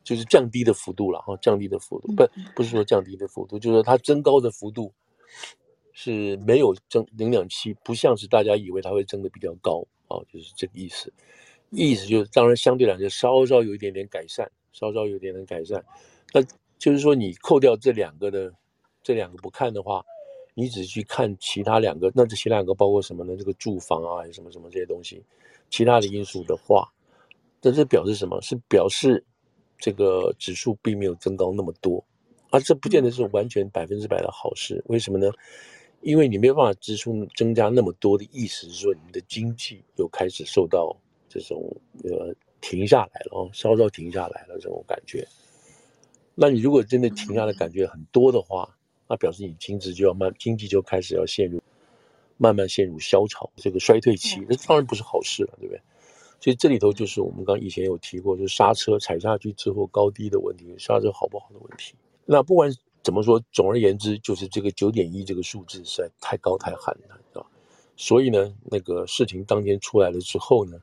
[0.03, 4.91] 就是降低的幅度了哈，降低的幅度不不是说降低的幅度，就是说它增高的幅度
[5.93, 11.11] 是没有增零点七，不像是大家以为它会增的比较高哦，就是这个意思。
[11.71, 15.83] 意思就是，当然相对来说稍稍有一点点改善，稍稍有一点点改善。
[16.33, 16.41] 那
[16.77, 18.53] 就是说，你扣掉这两个的，
[19.03, 20.05] 这两个不看的话，
[20.53, 23.35] 你只去看其他两个，那这其他两个包括什么呢？
[23.35, 25.21] 这个住房啊，什么什么这些东西，
[25.69, 26.87] 其他的因素的话，
[27.61, 28.39] 那这表示什么？
[28.41, 29.23] 是表示
[29.77, 32.05] 这个指数并没有增高那么多，
[32.51, 34.81] 而这不见得是完全百分之百的好事。
[34.87, 35.29] 为什么呢？
[36.05, 40.95] 因为你没有办法支出增加那么多的意思是说，你的经济又开始受到。
[41.27, 45.27] 这种呃停下来了哦，稍稍停下来了这种感觉。
[46.33, 48.77] 那你如果真的停下来感觉很多的话，
[49.09, 51.61] 那表示你经济就要慢，经济就开始要陷入
[52.37, 55.81] 慢慢陷入萧条这个衰退期，那当然不是好事了，对不对？
[56.39, 61.95] 所以这里头就是我们刚以前有提过，就是刹车踩下去之后高低的问题，刹车好不好的问题。
[62.23, 62.71] 那不管
[63.05, 67.45] 怎么说，总而言之，就是这个九点一这个数字实在太高太狠了，是吧？
[67.95, 70.79] 所以呢，那个事情当天出来了之后呢。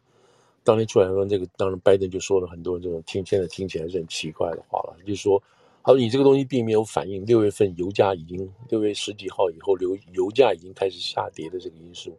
[0.64, 5.42] 当天出来说这个，当然拜登就说了很多这种听现在听起来是很奇怪的话了，就是说，
[5.82, 12.16] 他说你这个东西并没有反映六月份油价已经六月十几号以后油油价已经开始下跌的这个因素，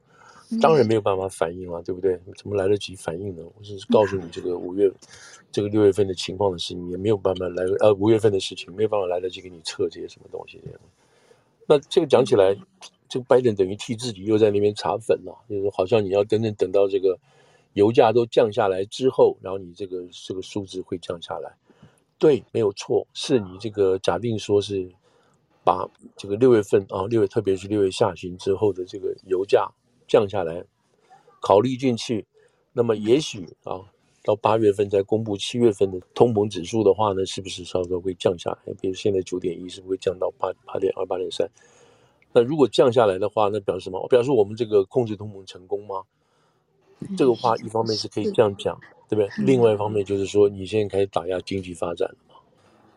[0.61, 2.19] 当然没有办法反应了，对不对？
[2.37, 3.43] 怎么来得及反应呢？
[3.57, 4.91] 我只是告诉你这个五月
[5.51, 10.79] 这个六月份的情况的事情，也没有办法来呃五月份的事情没有办法来得及给你测这些什么东西这样。
[11.67, 12.55] 那这个讲起来，
[13.07, 17.17] 这个拜登等于替自己又在那边查粉了，就是好像你要等等等到这个。
[17.73, 21.51] 油价都降下来之后，然后你这个这个数字会降下来，
[22.19, 24.87] 对，没有错，是你这个假定说是
[25.63, 29.67] 把这个六月份啊，六月特别是六月下旬之后的这个油价
[30.13, 30.63] 降下来，
[31.41, 32.23] 考虑进去，
[32.71, 33.81] 那么也许啊，
[34.23, 38.73] 到八月份再公布七月份的通膨指数的话呢，是不是稍稍会降下来？
[38.79, 41.49] 比如现在九点一，是不是会降到八八点二、八点三？
[42.31, 44.07] 那如果降下来的话，那表示什么？
[44.07, 46.03] 表示我们这个控制通膨成功吗？
[47.17, 49.43] 这个话一方面是可以这样讲，对不对？
[49.43, 52.35] 另外一方面就是说，你现在开始打压经济发展了嘛？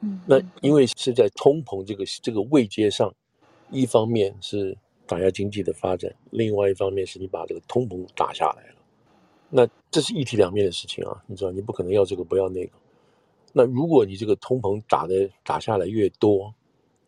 [0.02, 3.10] 嗯，那因为是在通膨这个这个位阶上，
[3.70, 8.76] 一方面是打压经济的发展，另外一方面是你把这个通膨打下来了。
[9.48, 12.72] 那这是一体两面的事情啊，你知道，你不可能要这个不要那个。
[13.52, 16.54] 那如果你这个通膨打的打下来越多，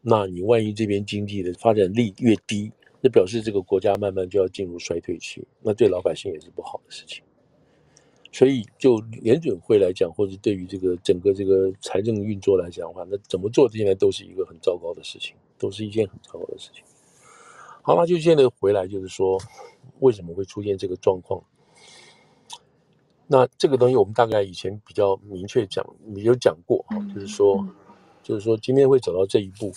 [0.01, 2.73] 那你万一这边经济的发展力越低。
[3.01, 7.23] 那表示这个国家慢慢就要进入衰退期，那对老百姓也是不好的事情。
[8.33, 16.83] 所以就联准会来讲，或者对于这个整个这个财政运作来讲的话，那怎么做现在都是一个很糟糕的事情，都是一件很糟糕的事情。
[17.89, 19.41] 好了，就现在回来就是说，
[20.01, 21.43] 为什么会出现这个状况？
[23.27, 25.83] 那这个东西我们大概以前比较明确讲，
[26.17, 27.75] 有讲过啊，就是说，嗯、
[28.23, 29.73] 就是说今天会走到这一步，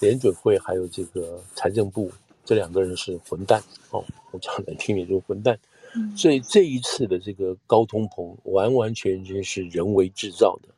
[0.00, 2.10] 联准会还有这个财政部
[2.44, 5.56] 这两个人是混蛋哦，我讲难听点就是混蛋。
[5.94, 10.68] 嗯、所以这一次的这个高通膨完完全全是人为制造的，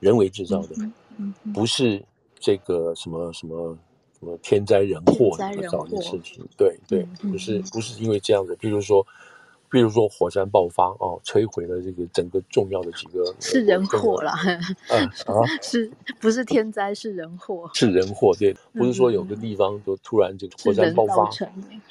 [0.00, 0.74] 人为制造的，
[1.54, 2.04] 不是
[2.40, 3.78] 这个什么什么
[4.24, 9.06] 什么天灾人祸造的事情，对对，不是不是因为这样子，比如说。
[9.70, 14.32] 比如说火山爆发哦，摧毁了这个整个重要的几个是人祸啦，
[14.88, 17.68] 嗯啊，是不是天灾是人祸？
[17.74, 21.28] 是人祸，对，不是说有个地方就突然这个火山爆发，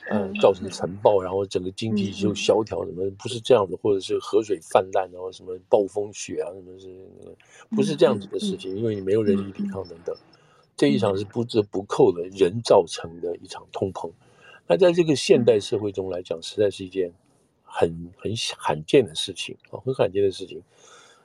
[0.09, 6.87] 嗯，造成尘暴，然后整个经济就萧条，什么不是这样的，或者是河水泛滥，然后什么暴风雪啊，什么是
[7.75, 8.73] 不是这样子的事情？
[8.77, 10.15] 因为你没有人力抵抗等等，
[10.75, 14.11] 这一场是不折不扣的人造成的一场通膨。
[14.67, 17.11] 那在这个现代社会中来讲，实在是一件。
[17.75, 20.61] 很很罕见的事情啊，很罕见的事情。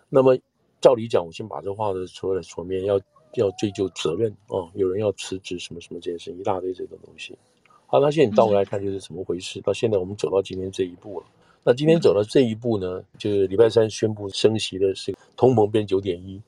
[0.09, 0.35] 那么
[0.81, 2.99] 照理讲，我先把这话的说了说面，要
[3.35, 7.37] 要追究责任啊，有人要辞职什么什么这些事，一大堆这种东西。
[7.87, 9.61] 好，那现在你倒过来看，就是怎么回事？
[9.61, 11.27] 到现在我们走到今天这一步了。
[11.63, 16.41] 那今天走到这一步呢，就是礼拜三宣布升息的是通膨变九点一，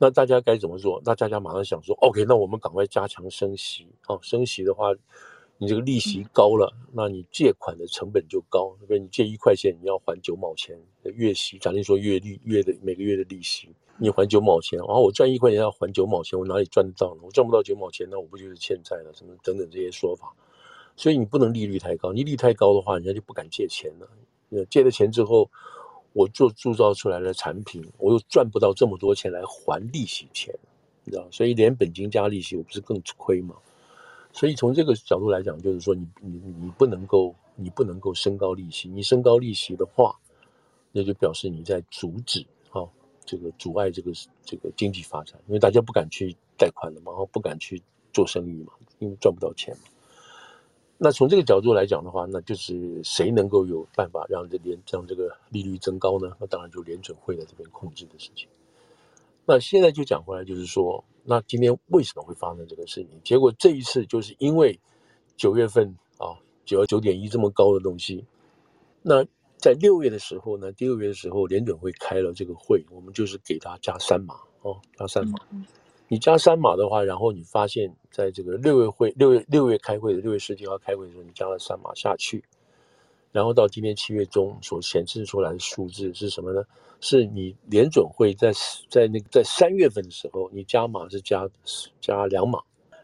[0.00, 1.00] 那大家该怎么做？
[1.04, 4.92] 那大家马上想说，OK，那我们赶快加强升息啊，升息的话。
[5.62, 8.74] 你这个利息高了，那你借款的成本就高。
[8.78, 11.58] 对不对你借一块钱，你要还九毛钱的月息。
[11.58, 17.20] 假定说月利月的每个月的利息，你还九毛钱，然后我赚一块钱要还九毛钱，我哪里赚得到呢？
[17.24, 19.12] 我赚不到九毛钱，那我不就是欠债了？
[19.12, 20.34] 什么等等这些说法。
[20.96, 24.08] 所以你不能利率太高，你利率太高的话，人家就不敢借钱了。
[24.70, 25.50] 借了钱之后，
[26.12, 30.54] 我做铸造出来的产品，我又赚不到这么多钱来还利息钱，
[31.04, 31.26] 你知道？
[31.30, 33.54] 所以连本金加利息，我不是更亏吗？
[34.32, 40.16] 所以从这个角度来讲，就是说你你你不能够你不能够升高利息，你升高利息的话，
[40.92, 42.86] 那就表示你在阻止啊
[43.24, 44.12] 这个阻碍这个
[44.44, 49.82] 这个经济发展，因为大家不敢去贷款了嘛，然后不敢去做生意嘛，因为赚不到钱嘛。
[51.02, 56.36] 那从这个角度来讲的话，那就是谁能够有办法让这联让这个利率增高呢？
[56.38, 58.46] 那当然就联准会在这边控制的事情。
[59.46, 61.02] 那现在就讲回来，就是说。
[61.22, 63.10] 那今天为什么会发生这个事情？
[63.22, 64.80] 结果这一次就是因为
[65.36, 68.24] 九月份啊，九九点一这么高的东西。
[69.02, 69.22] 那
[69.58, 75.38] 在六月的时候呢，第六月的时候，联准会开了这个会，我们就是给他加三码哦，加三码。
[76.10, 82.42] 你加三码的话，然后你发现在这个六月会六月六月开会的六月十几号开会的时候，你加了三码下去。
[83.30, 86.64] 然后到今天七月中所显示出来的数字是什么呢？
[87.00, 88.52] 是你联准会在
[88.88, 91.48] 在那个在三月份的时候，你加码是加
[92.00, 92.58] 加两码，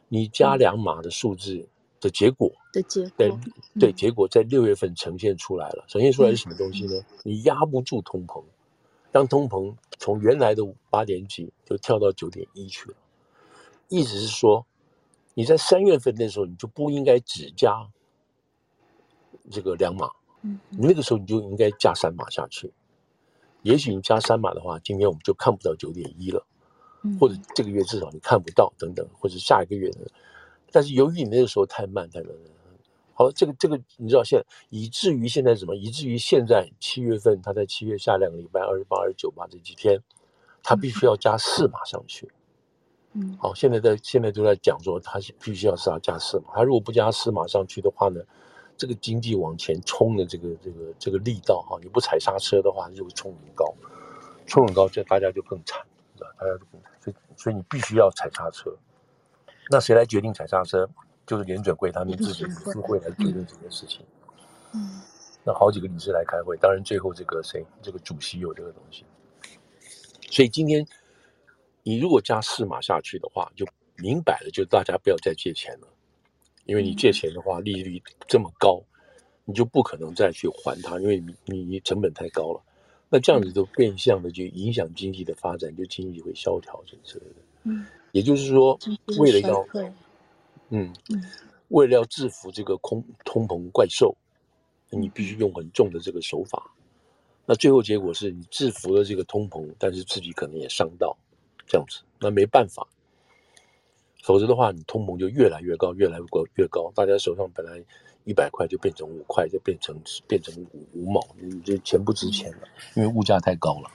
[0.08, 1.64] 你加两码的数字
[2.00, 3.32] 的结果的结果对
[3.78, 7.00] 对结果在六月份呈现出来了，呈现出来是什么东西呢？
[7.22, 8.42] 你压不住通膨，
[9.16, 12.96] 当通膨从原来的八点几就跳到九点一去了，
[13.88, 14.66] 意思是说
[15.32, 17.88] 你在三月份那时候你就不应该只加
[19.50, 20.10] 这个两码，
[20.42, 22.70] 你那个时候你就应该加三码下去。
[23.62, 26.46] 也许你加三码的话，今天我们就看不到九点一了，
[27.18, 30.00] 或者这个月至少你看不到等等，或者下一个月的。
[30.70, 32.28] 但是由于你那个时候太慢太慢，
[33.18, 35.74] 好，这个这个你知道现在以至于现在什么？
[35.74, 39.98] 以至于现在七月份，他在七月下两个礼拜二十八、二十九吧这几天，
[40.62, 42.30] 他必须要加四码上去。
[43.14, 48.20] 嗯，好，现在在现在都在讲说他必须要是要加四码，他如果不加四码上去的话呢？
[48.78, 53.74] 这个经济往前冲的这个这个这个力道哈，你不踩刹车的话，就会冲很高，
[54.46, 55.80] 冲很高，这大家就更惨？
[56.18, 58.70] 大家就更惨，所以所以你必须要踩刹车。
[59.70, 60.86] 那谁来决定踩刹车？
[61.26, 64.04] 就是联准会他们自己理事会来决定这件事情。
[64.72, 65.00] 嗯。
[65.44, 69.04] 那好几个理事来开会，当然最后这个谁，这个主席有这个东西。
[70.30, 70.84] 所以今天
[71.84, 73.64] 你如果加四码下去的话，就
[73.96, 75.86] 明摆了，就大家不要再借钱了。
[76.64, 78.82] 因为你借钱的话，利率这么高，
[79.44, 82.60] 你就不可能再去还它，因为你你成本太高了。
[83.08, 87.36] 那这样子就变相的就影响经济的发展，就经济会萧条之类的。
[87.62, 88.76] 嗯，也就是说，
[89.20, 89.64] 为了要，
[90.70, 90.92] 嗯，
[91.68, 94.16] 为了要制服这个空通膨怪兽，
[94.90, 96.70] 你必须用很重的这个手法。
[97.44, 101.16] 那最后结果是你制服了这个通膨，但是自己可能也伤到，
[101.66, 102.86] 这样子，那没办法。
[104.24, 106.90] 否则的话，你通膨就越来越高，越来越高，越高。
[106.96, 107.80] 大家手上本来
[108.24, 109.96] 一百块就变成五块，就变成
[110.26, 113.88] 变成五五毛，你这钱不值钱了，因为物价太高了。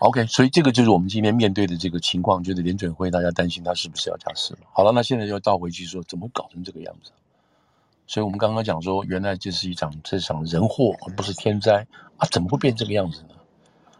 [0.00, 4.60] OK，所以这个就是我们今天面对的这个情况，就是联准会大家担心它是不是要加息了。
[4.72, 7.12] 好了，那现在要倒回去说，怎么搞成这个样子？
[8.06, 11.86] 所以我们刚刚讲说，原来这是一场这场人祸，而不是天灾
[12.16, 12.26] 啊！
[12.30, 13.34] 怎么会变这个样子呢？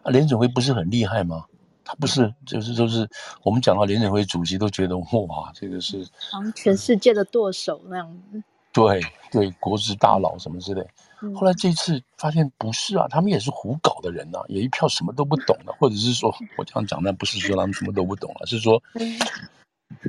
[0.02, 1.44] 啊，联准会不是很厉害吗？
[1.84, 3.08] 他不是，就是就是
[3.42, 6.08] 我们讲到联准会主席都觉得哇，这个是
[6.56, 8.42] 全世界的舵手那样子。
[8.72, 9.00] 对
[9.32, 10.86] 对，国之大佬什么之类。
[11.34, 18.82] 后来这次发现不是啊，他们也是胡搞的人呐、啊，也一票什么都不懂的，或者是说我这样讲，那不是说他们什么都不懂了，是说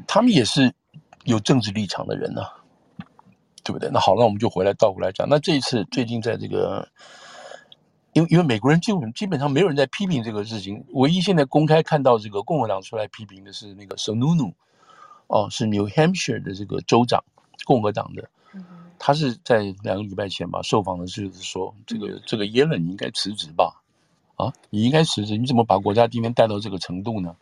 [0.08, 0.72] 他们也是
[1.26, 2.54] 有政治立场的人呐、啊，
[3.64, 3.90] 对不对？
[3.92, 6.88] 那好，那我们就回来倒过来讲，那这一次最近在这个，
[8.14, 14.54] 因为因为美国人基本基本上没有人在批评这个事情，唯一现在公开看到这个共和党出来批评的是那个 Sununu
[15.28, 17.24] 哦，是 New Hampshire 的这个州长，
[17.66, 18.30] 共和党的。
[19.04, 23.82] 他是在两个礼拜前吧，受访的就是说，这个这个耶伦你应该辞职吧，
[24.36, 27.36] 啊，你应该辞职，你怎么把国家今天带到这个程度呢？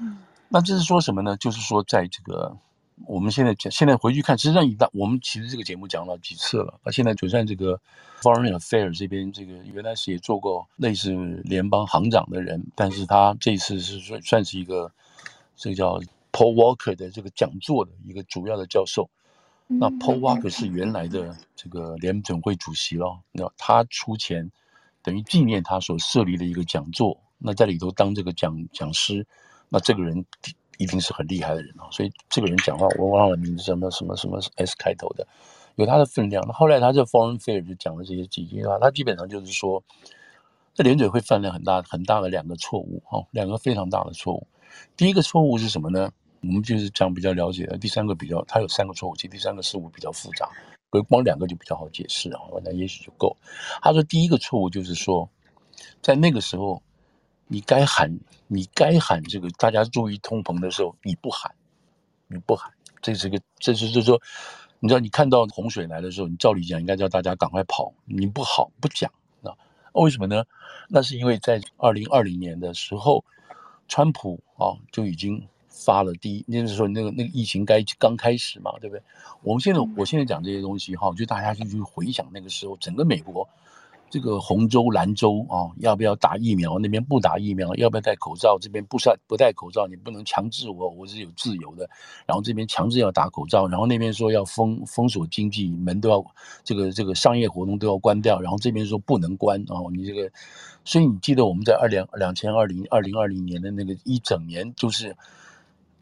[0.00, 0.16] 嗯，
[0.48, 1.36] 那这是说什么呢？
[1.36, 2.56] 就是说，在这个
[3.04, 7.78] 我们现在讲，现在回去看，实际上一旦我们其实这个节目讲了几次了，那现在就算这个
[8.22, 11.12] Foreign Affairs 这边这个原来是也做过类似
[11.44, 14.90] 联邦行长的人，但是他这次是算算是一个
[15.56, 16.00] 这个叫
[16.32, 19.10] Paul Walker 的这个讲座的一个主要的教授。
[19.68, 24.50] 那 Paul Walker 是原来的这个联准会主席咯，那他出钱
[25.02, 29.26] 等于纪念他所设立的一个讲座，那在里头当这个讲讲师，
[29.68, 30.24] 那这个人
[30.78, 35.26] 一定是很厉害的人啊，所以这个人讲话我忘了名字，什么什么什么 S 开头的，
[35.74, 36.44] 有他的分量。
[36.46, 39.82] 那后来他这 Foreign Affairs 就讲了这些几句话，他基本上就是说，
[40.74, 44.46] 这联准会犯了很大很大的两个错误哈，两个非常大的错误。
[44.96, 46.12] 第一个错误是什么呢？
[46.42, 50.48] 我们就是讲比较了解的，第三个比较，它有三个错误，其实第三个事物比较复杂，
[50.92, 53.36] 所以光两个就比较好解释啊，那也许就够。
[53.82, 55.28] 他说第一个错误就是说，
[56.02, 56.82] 在那个时候，
[57.48, 61.52] 你该喊，你该喊这个大家注意通膨的时候，你不喊，
[62.28, 62.70] 你不喊，
[63.00, 64.20] 这是个，这是就是说，
[64.78, 69.10] 你知道你看到洪水来的时候，你照理讲应该叫大家赶快跑，你不好不讲
[69.42, 69.56] 啊，
[69.94, 70.44] 为什么呢？
[70.88, 73.24] 那是因为在二零二零年的时候，
[73.88, 75.48] 川普啊就已经。
[75.76, 79.02] 发了第一，那个时候那个那个疫情该刚开始嘛，对不对？
[79.42, 83.46] 我们现在我现在讲这些东西哈，就大家就去回想那个时候，整个美国
[84.08, 86.78] 这个红州蓝州啊，要不要打疫苗？
[86.78, 88.56] 那边不打疫苗，要不要戴口罩？
[88.58, 91.88] 这边不戴不戴口罩，你不能强制我，我是有自由的。
[92.24, 96.24] 然后这边强制要打口罩，然后那边说要封封锁经济，门都要
[96.64, 100.30] 这个这个商业活动都要关掉，然后这边说不能关啊，你这个，
[100.84, 105.14] 所以你记得我们在二两两千二零二零二零年的那个一整年就是。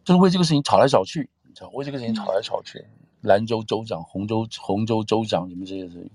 [0.05, 2.84] 就是为这个事情吵来吵去，你知道，为这个事情吵来吵去。
[3.22, 6.11] 兰州州长、洪州洪州州长，你们这些事情，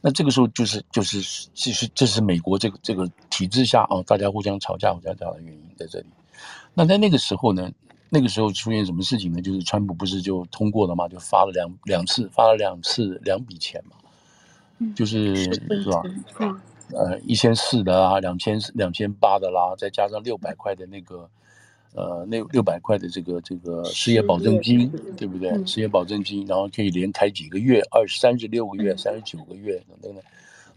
[0.00, 1.20] 那这个时候就是就是
[1.54, 6.06] 其实这是美国这个这个体制下啊，大家互相吵架、互相吵的原因在这里。
[6.72, 7.68] 那在那个时候呢，
[8.10, 9.42] 那个时候出现什么事情呢？
[9.42, 13.96] 就是川普不是就通过了嘛，就发了两两次，发了两次两笔钱嘛，
[14.94, 16.00] 就是是吧？
[16.94, 21.28] 呃，一千四的啦，两千两千八的啦，再加上六百块的那个。
[21.96, 25.50] 呃，那六百块的这个这个失业保证金，对不对？
[25.66, 30.22] 失业保证金，然后可以连开几个月，二十三十六个月，三十九个月等等等。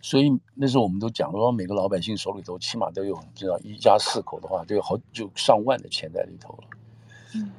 [0.01, 6.63] 所以那时候我们都讲说，每个老百姓手里头起码都有，知道一家四口的话，都有好就上万的钱在里头了。
[7.35, 7.51] 嗯。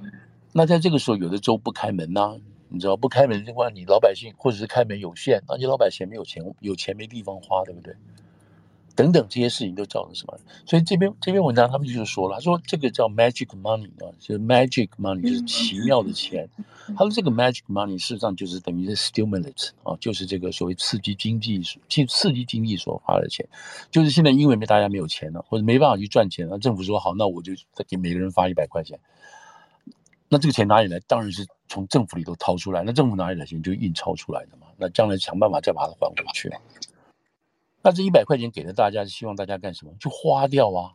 [0.52, 2.40] 那在这个时候，有的州不开门呐，
[2.70, 7.94] 你知道不开门的话，你老百姓或者是开门有限，那你老百姓没有钱，有钱没地方花，对不对？
[8.96, 10.38] 等等这些事情都造成什么？
[10.66, 16.48] 所以这篇这篇文章他们就是说了，他说这个叫 magic money 啊，就是 magic money 就是奇妙的钱。
[16.96, 23.48] 他说这个 magic money 事实上就是等于是 stimulus 啊，就是这个所谓刺激经济、去刺激经济所花的钱。
[23.90, 28.98] 就是现在因为没大家没有钱了，或者没办法去赚钱了，政府说好，那我就再给每个人发一百块钱。
[30.28, 31.00] 那这个钱哪里来？
[31.08, 32.84] 当然是从政府里头掏出来。
[32.84, 33.60] 那政府哪里来钱？
[33.62, 34.68] 就印钞出来的嘛。
[34.76, 36.48] 那将来想办法再把它还回去。
[37.82, 39.92] 那这一百块钱给了大家，是希望大家干什么？
[39.98, 40.94] 就花掉啊！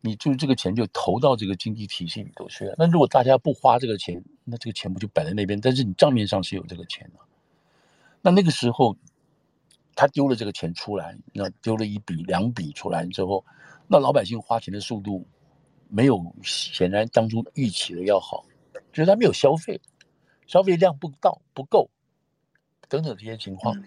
[0.00, 2.74] 你就这个钱就投到这个经济体系里头去了。
[2.78, 5.60] 那如果大家不花这个钱，那这个钱不就摆在那边？
[5.60, 7.20] 但是你账面上是有这个钱的。
[8.22, 8.96] 那那个时候，
[9.94, 13.44] 他丢了这个钱出来，那丢了一笔两笔出来之后，
[13.88, 15.26] 那老百姓花钱的速度
[15.88, 18.44] 没有显然当初预期的要好，
[18.92, 19.80] 就是他没有消费，
[20.46, 21.90] 消费量不到不够，
[22.88, 23.76] 等等这些情况。
[23.76, 23.84] 嗯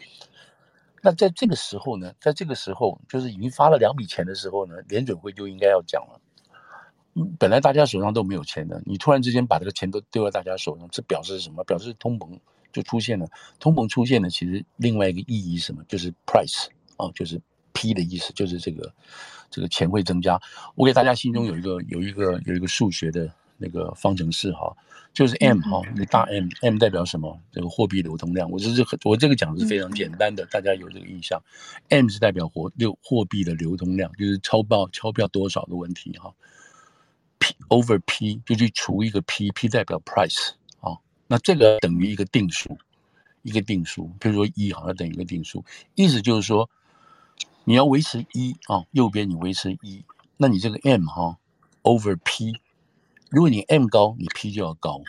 [1.02, 6.22] 那在这个时候呢，在这个时候，就是已经发了两笔钱的时候呢，联准会就应该要讲了。
[7.38, 11.64] 本来大家手上都没有钱的，你突然之间把这个钱都丢在大家手上，这表示什么？
[11.64, 12.40] 表示通膨
[12.72, 13.28] 就出现了。
[13.60, 15.84] 通膨出现了，其实另外一个意义是什么？
[15.88, 17.42] 就是 price 啊，就是
[17.74, 18.94] P 的意思，就是这个
[19.50, 20.40] 这个钱会增加。
[20.76, 23.30] 我给大家心中有一个有一个有一个数学的
[23.60, 24.76] 那个方程式哈，
[25.14, 27.40] 就是 M 哈，那大 M，M 代表什么？
[27.52, 28.50] 这个货币流通量。
[28.50, 31.40] 我这是我这个讲的是非常简单的，大家有这个印象。
[31.90, 36.34] M 是代表货六货币的流通量，就是钞票钞票多少的问题哈。
[37.38, 40.98] P over P 就去除一个 P，P 代表 price 啊，
[41.28, 42.78] 那这个等于一个定数，
[43.44, 45.64] 一个定数，比如说一好像等于一个定数，
[45.96, 46.70] 意思就是说
[47.66, 50.04] 你要维持一啊，右边你维持一，
[50.38, 51.38] 那你这个 M 哈
[51.84, 52.60] over P。
[53.30, 55.02] 如果你 M 高，你 P 就要高；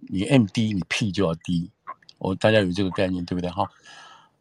[0.00, 1.70] 你 M 低，你 P 就要低。
[2.18, 3.50] 哦，大家有这个概念对不对？
[3.50, 3.70] 哈，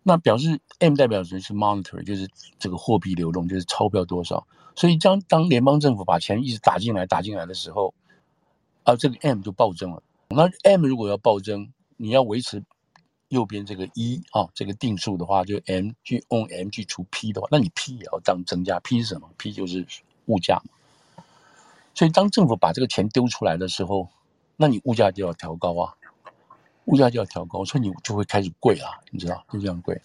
[0.04, 4.46] 那表示 M 代表的是 monetary，就是这个货币流动，就是钞票多少。
[4.76, 7.94] 所以当当联邦政府把钱一直打进来、打进来的时候，
[8.84, 10.02] 啊，这个 M 就暴增了。
[10.30, 12.64] 那 M 如果要暴增，你要维持
[13.28, 18.80] 右边这个一啊，这个定数的话，就 M 去用 M 去除 P 的话，那你 P 也要当增加。
[18.80, 19.86] P 是什么？P 就是
[20.28, 20.72] 物价嘛。
[22.00, 24.08] 所以，当政府把这个钱丢出来的时候，
[24.56, 25.94] 那你物价就要调高啊，
[26.86, 30.02] 物价就要调高，所以你就会开始贵啊，你知道，就这样贵。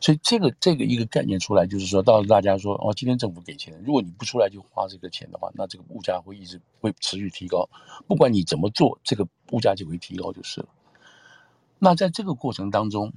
[0.00, 7.68] 所以，这个这个一个概念出来，就是说，到大家说，哦，今天政府给钱，如果你不出来就花这个钱的话，那这个物价会一直会持续提高，
[8.06, 10.68] 不管你怎么做，这个物价就会提高就是了。
[11.80, 13.12] 那在这个过程当中，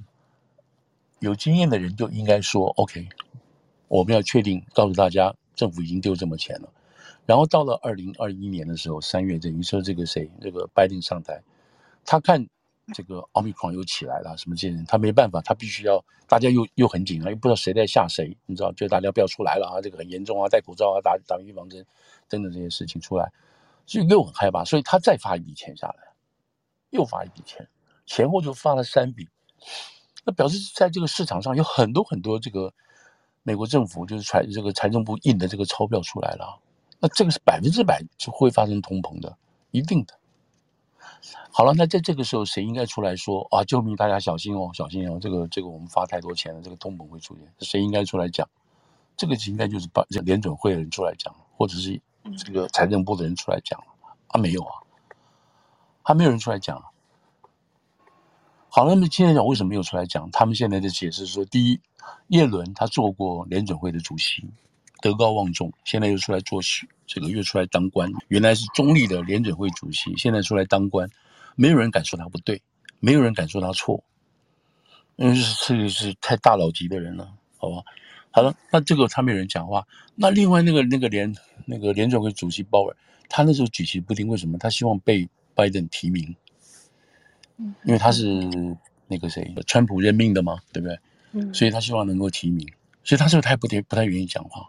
[1.20, 3.08] 有经验的人就应该说，OK，
[3.86, 6.68] 我们要确定告诉大家，政府已经丢这么钱了。
[7.28, 11.38] 然后到了二零二一年的时候，三月，等于说这个谁，这个拜登上台，
[12.02, 12.48] 他看
[12.94, 21.84] 这个奥密克戎又起来了，什么这些人，他没办法，他必须要，大家又又很紧张，又不知道谁在吓谁，你知道，就大家不要出来了啊，这个很严重啊，戴口罩啊，打打预防针
[22.30, 23.30] 等等这些事情出来，
[23.84, 26.14] 所以又很害怕，所以他再发一笔钱下来，
[26.88, 27.68] 又发一笔钱，
[28.06, 29.28] 前后就发了三笔，
[30.24, 32.72] 那表示在这个市场上有很多很多这个
[33.42, 36.58] 美国政府就是财这个财政部印的这个钞票出来了。
[37.00, 39.36] 那这个是百分之百就会发生通膨的，
[39.70, 40.14] 一定的。
[41.50, 43.64] 好了，那在这个时候，谁应该出来说啊？
[43.64, 43.96] 救命！
[43.96, 45.18] 大家小心哦，小心哦！
[45.20, 47.52] 这个这个我们发太多钱了，这个通膨会出现。
[47.60, 48.48] 谁应该出来讲？
[49.16, 52.00] 这个应该就是把联准会的人出来讲，或者是
[52.36, 53.82] 这个财政部的人出来讲
[54.28, 54.38] 啊？
[54.38, 54.82] 没有啊，
[56.02, 56.84] 还没有人出来讲。
[58.68, 60.30] 好了，那么今天讲为什么没有出来讲？
[60.30, 61.80] 他们现在的解释说，第一，
[62.28, 64.48] 叶伦他做过联准会的主席。
[65.00, 68.10] 德高望重，现在又出来做事，这个又出来当官。
[68.28, 71.08] 原来是中立的联准会主席，现在出来当官，
[71.56, 72.60] 没有人敢说他不对，
[73.00, 74.02] 没有人敢说他错，
[75.16, 77.82] 因为是这个是太大佬级的人了，好吧？
[78.30, 79.86] 好了，那这个他没有人讲话。
[80.14, 81.34] 那另外那个那个联
[81.64, 82.96] 那个联准会主席鲍尔，
[83.28, 84.58] 他那时候举棋不定，为什么？
[84.58, 86.36] 他希望被拜登提名，
[87.84, 88.24] 因为他是
[89.06, 90.98] 那个谁，川普任命的嘛，对不对？
[91.32, 92.68] 嗯，所以他希望能够提名，
[93.02, 94.68] 所以他是不是他不太不太愿意讲话？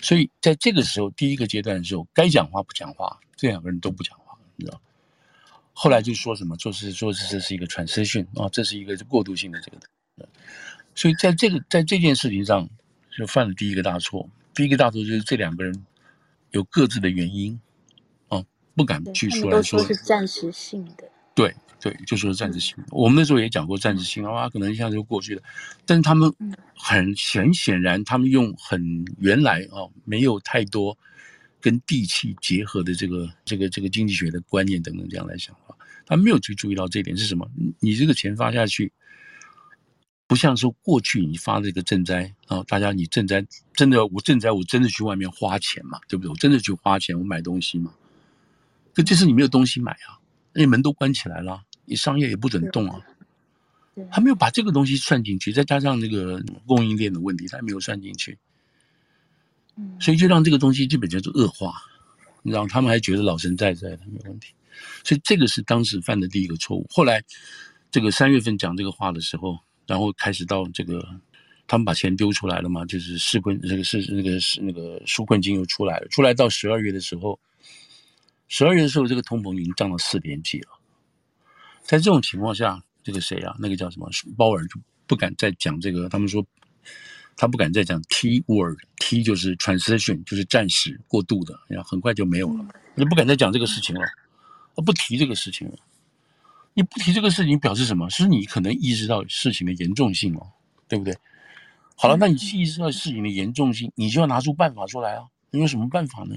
[0.00, 4.80] 所以在这个时候，第一个阶段的时候，该讲话不讲话，这两个人都不讲话，你知道。
[5.72, 10.28] 后来就说什么，说是说是这是一个 transition 啊，这是一个过渡性的这个。
[10.94, 12.68] 所以在这个在这件事情上，
[13.18, 14.28] 就犯了第一个大错。
[14.54, 15.84] 第一个大错就是这两个人
[16.50, 17.60] 有各自的原因
[18.28, 18.44] 啊，
[18.76, 19.80] 不敢去说来说。
[19.80, 21.10] 都说是暂时性的。
[21.34, 21.54] 对。
[21.84, 22.74] 对，就说暂时性。
[22.88, 25.42] 我们那时候也讲过暂时性啊，可能一下就过去了。
[25.84, 26.32] 但是他们
[26.74, 30.96] 很很显然，他们用很原来啊，没有太多
[31.60, 35.76] 跟地气结合的这个这个这个经济学的观念等等这样来想啊，
[36.06, 37.46] 他没有去注意到这一点是什么？
[37.80, 38.90] 你这个钱发下去，
[40.26, 46.30] 不像说过去你发这个赈灾啊，大家你赈灾真的我赈灾我真的去外面花钱嘛，对不对？
[46.30, 47.92] 我真的去花钱我买东西嘛？
[48.94, 50.16] 可这次你没有东西买啊，
[50.54, 51.62] 那门都关起来了。
[51.84, 53.00] 你商业也不准动啊，
[54.10, 58.36] 他没有把这个东西算进去，再加上那个供应链的问题，他没有算进去，
[60.00, 61.74] 所以就让这个东西基本就是恶化，
[62.42, 64.52] 你知道，他们还觉得老神在在的没有问题，
[65.04, 66.86] 所以这个是当时犯的第一个错误。
[66.90, 67.22] 后来
[67.90, 71.06] 这个三月份讲这个话的时候，然后开始到这个
[71.68, 77.38] 他们把钱丢出来了嘛，就是纾困这个是那个是那个纾困金又出来了，出来到十二月的时候，
[78.48, 80.73] 十二月的时候这个通膨已经涨到四点几了。
[81.84, 83.54] 在这种情况下，这个谁啊？
[83.60, 86.08] 那个叫什么鲍尔就不敢再讲这个。
[86.08, 86.44] 他们说
[87.36, 92.66] 他不敢再讲 T word，T 就是 transition，就是暂时过渡的，然后很快就没有了。
[92.94, 94.02] 你不敢再讲这个事情了，
[94.74, 95.74] 他不提这个事情了。
[96.72, 98.08] 你不提这个事情，表示什么？
[98.08, 100.50] 是你可能意识到事情的严重性哦，
[100.88, 101.14] 对不对？
[101.96, 105.26] 好了，那你意识到事情的严重性，你就要拿出办法出来啊。
[105.50, 106.34] 你有什么办法呢？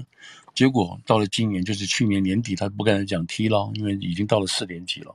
[0.54, 5.14] 结果到了今年，就是去年年底，他不敢再讲 T 了，因为已经到了四点几了。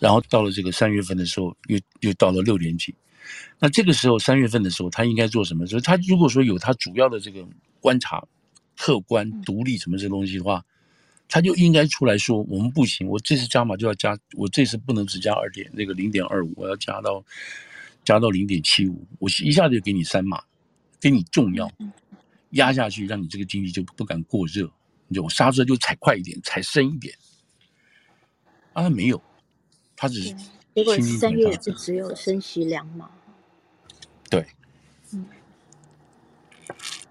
[0.00, 2.94] 然后到了这个三月份的时候，又又到了六点几。
[3.58, 5.66] 那这个时候三月份的时候，他应该做什么？
[5.66, 7.46] 就是他如果说有他主要的这个
[7.80, 8.22] 观察、
[8.76, 10.62] 客观、独立什么这东西的话，
[11.26, 17.24] 他就应该出来说，我们不行，我这次加码就要加，我这次不能只加二点那个零点二五，我要加到
[18.04, 20.42] 加到零点七五，我一下子就给你三码，
[21.00, 21.70] 给你重要
[22.50, 24.70] 压下去，让你这个经济就不敢过热，
[25.08, 27.14] 你就我刹车就踩快一点，踩深一点。
[28.74, 29.22] 啊，没有，
[29.96, 30.34] 他只是
[30.74, 33.10] 结果三月就只有升息两码，
[34.28, 34.46] 对。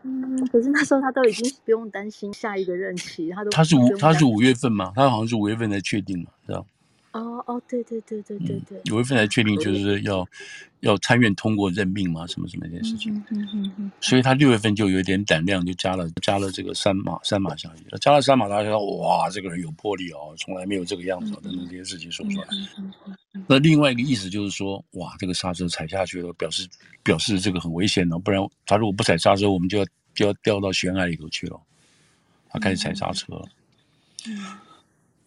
[0.05, 6.65] 嗯，可是那时候他都已经不用担心下一个任期，他都他是五他是五月份嘛，他好像是五月份才确定嘛，知道？
[7.13, 10.27] 哦哦，对对对对对对，五月份才确定就是要
[10.81, 22.47] 要参院通过任命嘛，什么什么这件事情，嗯嗯嗯，所以他六月份就有点胆量，就加了加了这个三马三马下去，加了三马，大家说哇，这个人有魄力哦，从来没有这个样子等等这些事情说出来。
[23.47, 26.67] 那另外一个意思就是说，哇，这个刹车踩下去了，表示
[27.03, 29.85] 表示这个很危险哦，不然他如果不踩刹车，我们就要
[30.15, 31.59] 就要掉到悬崖里头去了。
[32.49, 33.45] 他开始踩刹车了。
[34.27, 34.37] 嗯，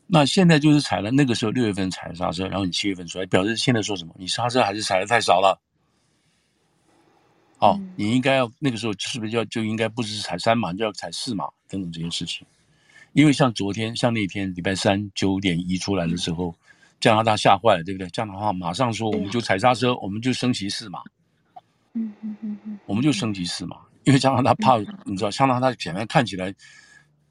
[0.07, 4.15] 那现在就是踩了，那个时候六月份踩刹车，然后你七月份出来，表示现在说什么？
[4.19, 5.61] 你刹车还是踩的太少了。
[7.59, 12.47] 哦，你应该要那个时候是不是要就应该不只是踩三码，就要踩四码等等这些事情？
[13.13, 16.55] 因为像昨天，像那天礼拜三九点一出来的时候。
[16.99, 18.09] 加拿大吓坏了，对不对？
[18.09, 21.03] 加拿大马上说，我们就踩刹车，我们就升级四码。
[21.93, 26.53] 嗯嗯嗯嗯，我们就升级四码，因为加拿大怕，你知道，加拿大显然看起来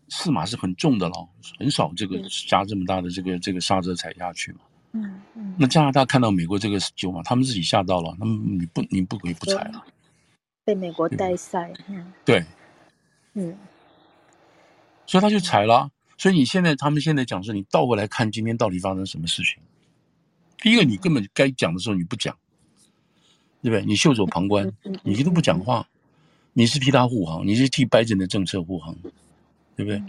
[0.09, 1.27] 四码是很重的咯，
[1.59, 4.59] 很少这个加这么大的这个这个刹车踩下去嘛。
[4.93, 5.55] 嗯嗯。
[5.57, 9.83] 那加拿大看到美国这个九码，他们自己吓到了，他们你不你不可以不踩了，
[10.63, 11.73] 被美国带赛。
[11.87, 12.43] 嗯，对。
[13.33, 13.55] 嗯。
[15.05, 15.89] 所以他就踩了。
[16.17, 19.61] 所以你现在，他们现在讲说，你倒过来看今天到底发生什么事情？
[20.59, 22.35] 第一个，你根本该讲的时候你不讲，
[23.61, 23.85] 对不对？
[23.85, 24.71] 你袖手旁观，
[25.03, 25.85] 你都不讲话，
[26.53, 28.95] 你是替他护航，你是替拜登的政策护航，
[29.75, 30.01] 对不对？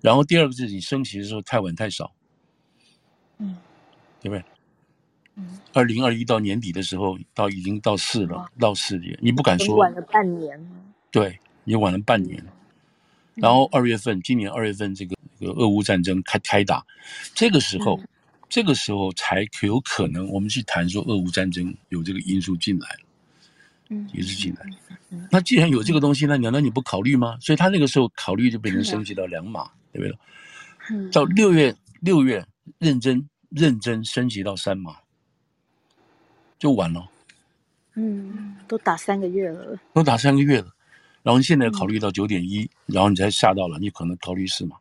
[0.00, 2.12] 然后第二个是你升息的时候太晚太少，
[3.38, 3.56] 嗯，
[4.20, 4.44] 对不对？
[5.36, 10.60] 嗯，二零二一到年底的时候，到已经到四了，到四点，你不敢说晚了半年，
[11.10, 12.44] 对，你晚了半年，
[13.34, 15.14] 然后二月份，今年二月份这个。
[15.40, 16.82] 俄乌战争开开打，
[17.34, 18.08] 这个时候，嗯、
[18.48, 23.03] 这个时候才有可能我们去谈说俄乌战争有这个因素进来了，
[23.88, 24.66] 嗯，也是进来。
[25.10, 27.36] 嗯、那既然有这个东西，那难道你不考虑吗？
[27.40, 30.18] 所以他那个时候考虑就被人升级到两码，嗯、对不对？
[30.90, 32.44] 嗯、到六月六月
[32.78, 34.96] 认真认真升级到三码，
[36.58, 37.08] 就完了。
[37.94, 40.68] 嗯，都打三个月了，都打三个月了，
[41.22, 44.76] 然后你现在考虑到九点一，然后你才下到了，你可能考虑四码。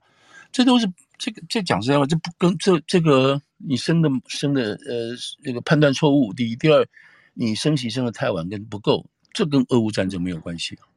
[0.51, 6.33] 这都是这个这讲实在话，这不跟这这个你生的生的呃那个判断错误。
[6.33, 6.87] 第一，第二，
[7.33, 10.87] 你升息升的太晚跟不够，这跟俄乌战争没有关系啊。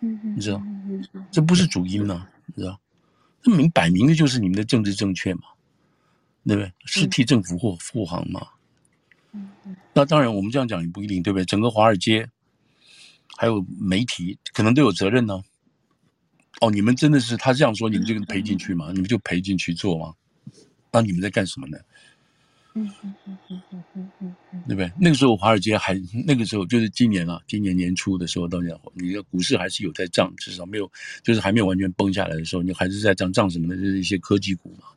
[0.00, 0.62] 嗯嗯，你知道，
[1.30, 2.80] 这不是主因呢，你知道，
[3.42, 5.42] 这明摆明的就是你们的政治正确嘛，
[6.44, 6.72] 对不对？
[6.84, 8.48] 是替政府护护航嘛。
[9.92, 11.44] 那当然，我们这样讲也不一定，对不对？
[11.44, 12.28] 整个华尔街
[13.36, 15.42] 还有媒体可能都有责任呢。
[16.60, 18.90] 哦，你们真的是他这样说，你们就赔进去吗？
[18.92, 20.14] 你们就赔进去做吗？
[20.92, 21.78] 那你们在干什么呢？
[22.74, 24.36] 嗯嗯嗯嗯嗯嗯嗯，
[24.66, 24.90] 对不对？
[24.98, 30.90] 那个时候华尔街还那个时候就是今年啊，今年年初的时候到现在，你的股市还是有在涨，至少没有
[31.22, 33.76] 就是还没有完全崩下来的时候，你还是在涨涨什么的？
[33.76, 34.88] 就是一些科技股嘛，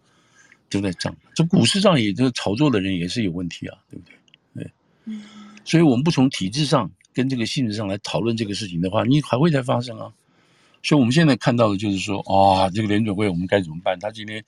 [0.70, 1.16] 都在涨。
[1.34, 4.64] 这股市上也就是炒作的人也是有问题啊，对不对？
[4.64, 4.72] 对，
[5.06, 5.24] 嗯。
[5.66, 10.14] 所以我们不从体制上跟这个性质上来讨论这个事情的话，你还会再发生啊。
[10.84, 14.00] 所以我们现在看到的就是说，啊，这个联准会我们该怎么办？
[14.00, 14.42] 他今天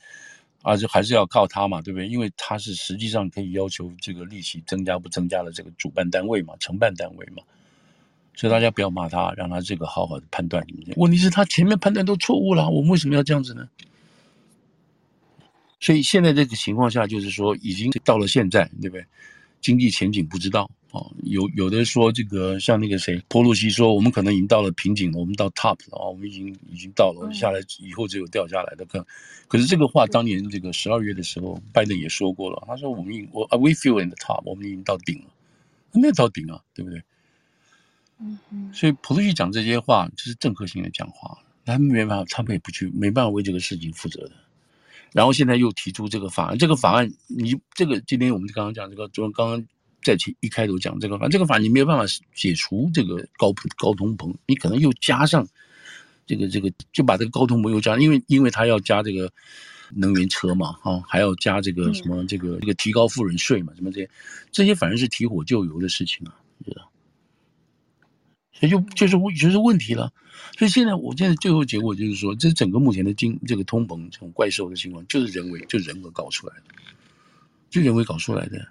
[0.62, 2.07] 啊，就还是要靠他嘛，对不对？
[2.07, 7.41] 因为他是实际上可以要求这个利息增加不增加的这个主办单位嘛，承办单位嘛。
[8.36, 10.66] 所以大家不要骂他，让他这个好好的判断。
[10.95, 13.70] 问题是，他前面判断都错误了，我们为什么要这样子呢？
[15.80, 19.05] 所以现在这个情况下，就是说已经到了现在，对不对？
[19.62, 20.70] 经济前景不知道。
[20.92, 29.06] 哦，有有的说这个像那个谁，波洛西说我们可能已经到了瓶颈了，我们到 top 了啊，我们已经已经到了，下来以后只有掉下来的可。
[29.48, 35.26] 可是这个话当年这个十二月的时候，拜登也说过了，他说我们已我 we feel in the top，我们已经到顶了，
[35.94, 37.04] 没有到顶啊，对不对？
[38.20, 38.74] 嗯嗯。
[38.74, 44.32] 所以波洛西讲这些话就是政客性的讲话，他们没办法，他们也不去，没办法为这个事情负责的。
[45.14, 49.68] 然后现在又提出这个法案，这个法案你这个今天我们刚刚讲这个，就刚刚。
[50.02, 55.47] 在前一开头讲这个法，这个法你没有办法解除这个高高通膨，你可能又加上
[56.26, 59.32] 这个这个，就把这个高通膨又加，因为因为他要加这个
[59.93, 64.10] 能源车嘛，哈，还要加这个什么这个这个提高富人税嘛，什么这些，
[64.52, 66.89] 这些反正是提火救油的事情啊，你知道？
[68.54, 70.12] 所以就就是就是问题了。
[70.58, 76.64] 所以现在我现在最后结果就是说，这整个目前的经这个通膨这种怪兽的情况，就是人为就人为搞出来的，
[77.70, 78.68] 就人为搞出来的。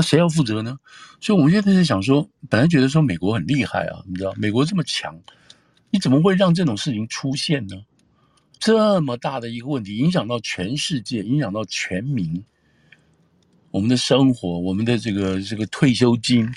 [0.00, 0.78] 那谁要负责呢？
[1.20, 5.20] 所以我们现在在想说，本来觉得说美国很厉害啊，你知道美国这么强，
[5.90, 7.76] 你怎么会让这种事情出现呢？
[8.58, 12.42] 这么大的一个问题，影响到全世界，影响到全民，
[13.70, 16.50] 我们的生活，我们的这个这个退休金，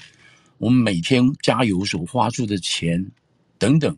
[0.57, 3.11] 我们每天加油所花出的钱
[3.57, 3.97] 等等，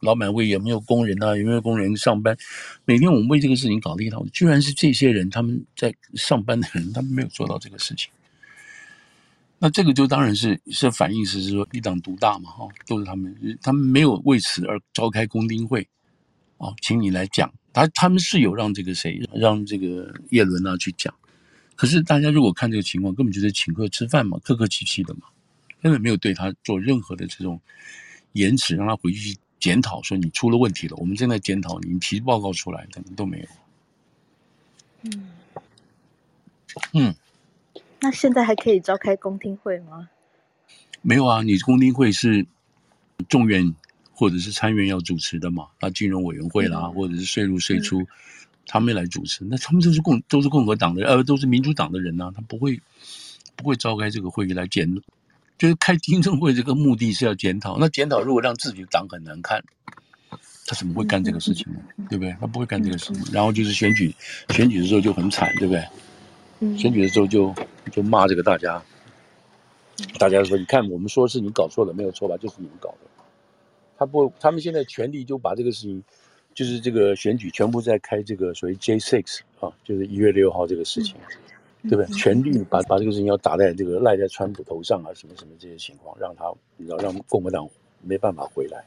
[0.00, 1.36] 老板为有没有工人啊？
[1.36, 2.34] 有没有工人上班？
[2.86, 8.10] 每天我们为这个事情搞了一套，居然是这些人他们在上班的人，他们没有做到这个事情。
[9.62, 15.86] 那这个就当然是是反映是是说一党独大嘛，哈，都是他们，他们没有为此而召开公听会。
[16.56, 21.14] 哦，请你来讲，他他们是有让这个谁，让这个叶伦啊去讲，
[21.76, 25.22] 可是大家如果看这个情况，根本就是请客吃饭嘛，客客气气的嘛，
[25.82, 27.60] 根本没有对他做任何的这种
[28.32, 33.46] 延迟，让他回去检讨，说你出了问题了，我们正在检讨你，你提报告出来，等等都没有。
[35.04, 35.30] 嗯
[36.92, 37.14] 嗯，
[38.00, 40.08] 那现在还可以召开公听会吗？
[41.02, 42.46] 没有啊，你公听会是
[43.28, 43.74] 众院。
[44.12, 48.06] 或者是参院要主持的嘛，那金融委员会啦，或者是税入税出，
[48.66, 52.78] 他们来主持，那他们都是共都是共和党的，呃，都是民主党的人呐、啊，他不会
[53.56, 54.94] 不会召开这个会议来检，
[55.56, 57.78] 就是开听证会这个目的是要检讨。
[57.78, 59.64] 那检讨如果让自己的党很难看，
[60.66, 61.80] 他怎么会干这个事情呢？
[62.10, 62.36] 对不对？
[62.38, 63.24] 他不会干这个事情。
[63.32, 64.14] 然后就是选举
[64.50, 65.82] 选举的时候就很惨，对不对？
[66.76, 67.54] 选举的时候就
[67.90, 68.82] 就骂这个大家，
[70.18, 72.36] 大家说你看我们说是你搞错了，没有错吧？
[72.36, 72.98] 就是你们搞的。
[73.96, 76.02] 他不，他们现在全力就把这个事情，
[76.54, 81.16] 就是这个选举全部在开这个所谓 J six 啊，就是一月六号这个事情，
[81.82, 82.06] 对不对？
[82.16, 87.68] 全力把把这个事情要打在这个赖在川普头上啊，什么什么这些情况，让他你知道让共和党
[88.02, 88.84] 没办法回来，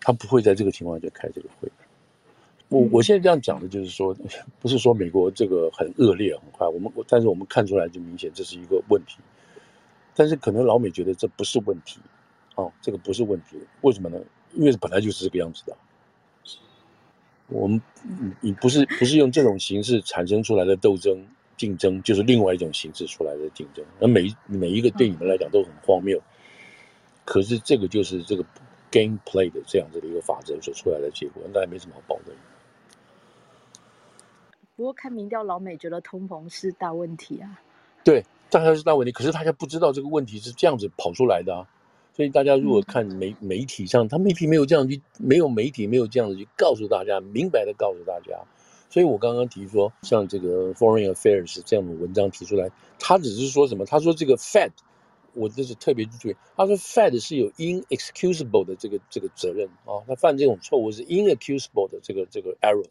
[0.00, 1.70] 他不会在这个情况下开这个会。
[2.72, 4.16] 我我现在这样讲的就是说，
[4.58, 9.18] 不是说美国这个很恶劣很坏，我们但是我们看出来就明显这是一个问题，
[10.14, 12.00] 但是可能老美觉得这不是问题。
[12.54, 14.18] 哦，这个不是问题，为什么呢？
[14.54, 15.76] 因为本来就是这个样子的。
[17.48, 17.80] 我们
[18.40, 21.26] 你不是不是用这种形式产生出来的斗争
[21.58, 23.84] 竞争，就是另外一种形式出来的竞争。
[23.98, 26.18] 那每每一个对你们来讲都很荒谬，
[27.24, 28.42] 可是这个就是这个
[28.90, 32.32] game play 的这样子的一个法则所出来的结果，那也没什么好报的。
[34.74, 37.60] 不过看民调，老美觉得通膨是大问题啊。
[38.02, 41.68] 对，大概是大问题，可是大家不知道这个问题是这样子跑出来的啊。
[42.14, 48.38] 所以大家如果看媒媒体上，他媒体没有这样去，没有媒体没有这样子去告诉大家，明白的告诉大家。
[48.90, 53.86] 所以我刚刚提说，像这个 Foreign Affairs 这样的文章提出来，他只是说什么？
[53.86, 54.72] 他说这个 Fed，
[55.32, 62.84] 我这是特别注意，他说 Fed 是有 inexcusable 的这个这个责任啊，他犯这种错误是 inexcusable 的这个这个 error，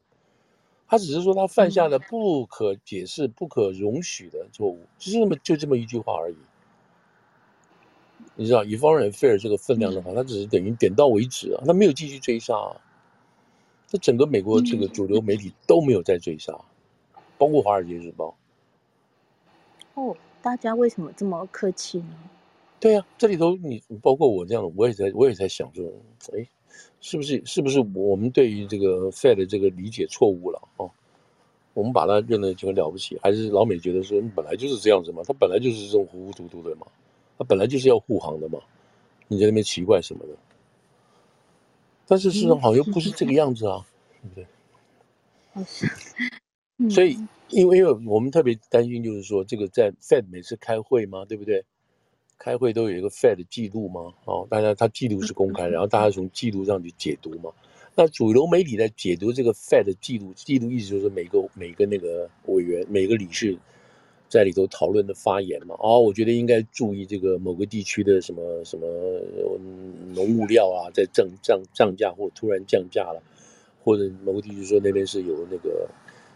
[0.92, 6.36] 他只是说他犯下了不可解释、不可容许的错误，就是那么就这么一句话而已。
[8.36, 12.76] 你知道，以 Foreign Affairs 这个分量的话，他只是等于点到为止啊，他没有继续追杀啊。
[13.88, 16.52] 这整个美国这个主流媒体都没有在追杀，
[17.38, 18.36] 包括《华尔街日报》。
[20.02, 22.18] 哦，大家为什么这么客气呢？
[22.82, 25.86] 对呀、啊，这里头你包括我这样的，我也在我也在想说，
[26.34, 26.46] 哎，
[27.00, 30.90] 是不是是不是我们对于这个 Fed 的这个理解错误了哦？
[31.74, 36.86] 我们把它认得就很了不起，还是老美觉得说你本来就是这样子嘛，他本来就是这种糊糊涂涂的嘛。
[37.38, 38.60] 他本来就是要护航的嘛，
[39.28, 40.34] 你在那边奇怪什么的？
[42.06, 43.86] 但是事实上好像又不是这个样子啊，
[44.22, 44.46] 对不对？
[46.90, 47.18] 所以，
[47.50, 51.64] 因为因为我们特别担心，就是说这个在 Fed 每次开会嘛，对不对？
[52.44, 57.52] 开会都有一个 Fed 的记录嘛，哦，大家它记录是公开，然后大家从记录上去解读嘛。
[57.96, 63.56] 那主流媒体在解读这个 Fed 的记录，记录意思就是每个每个那个委员每个理事。
[64.28, 68.88] 在里头讨论的发言嘛，哦，我觉得应该注意这个某个地区的什么什么
[70.16, 73.22] 农物料啊，在涨涨涨价或突然降价了，
[73.84, 75.86] 或者某个地区说那边是有那个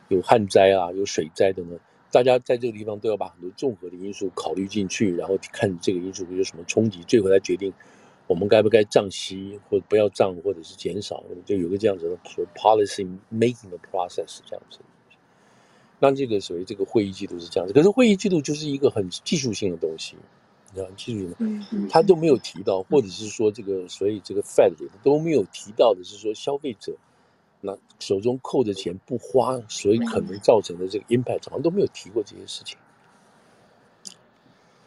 [0.09, 1.79] 有旱灾啊，有水灾的呢，
[2.15, 7.73] 大家在这个地方都要把很多综合的因素考虑进去，然后看这个因素会有什么冲击，最后来决定
[8.25, 14.79] 我们该不该降息或者不要降或者是减少，就有个这样子的所谓 policy making 的 process 这样子。
[15.99, 20.15] 那这个所谓这个会议记录是这样子，可是会议记录就是一个很技术性的东西，
[20.71, 26.95] 你知道技术性的，他都没有提到，或者是说这个所以这个 Fed 里都没有提到的是说消费者
[27.65, 32.77] 那手中扣着钱不花，所以可能造成的这个 impact 好像都没有提过这些事情。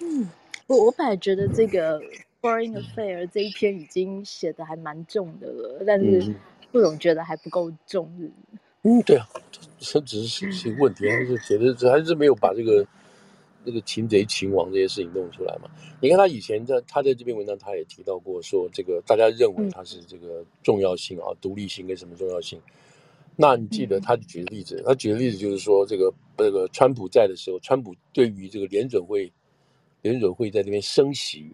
[0.00, 0.30] 嗯，
[0.66, 2.00] 我我本来觉得这个
[2.40, 6.34] Foreign Affair 这一篇已经写的还蛮重的了，但是
[6.70, 8.30] 不总觉得还不够重日。
[8.82, 9.26] 嗯，对啊，
[9.80, 12.86] 这只是是问题，还是觉得还是没有把这个
[13.68, 15.68] 那个擒贼擒王这些事情弄出来嘛。
[16.00, 22.58] 你看他以前在他在这篇文章他也提到过，说这个大家认为他是这个重要性啊，独立性跟什么重要性。
[23.36, 29.30] 那你记得他举的例子，他举的例子就是说，这个这个川普在的时候，川普对于这个联准会
[30.00, 31.50] 联准会在那边升息，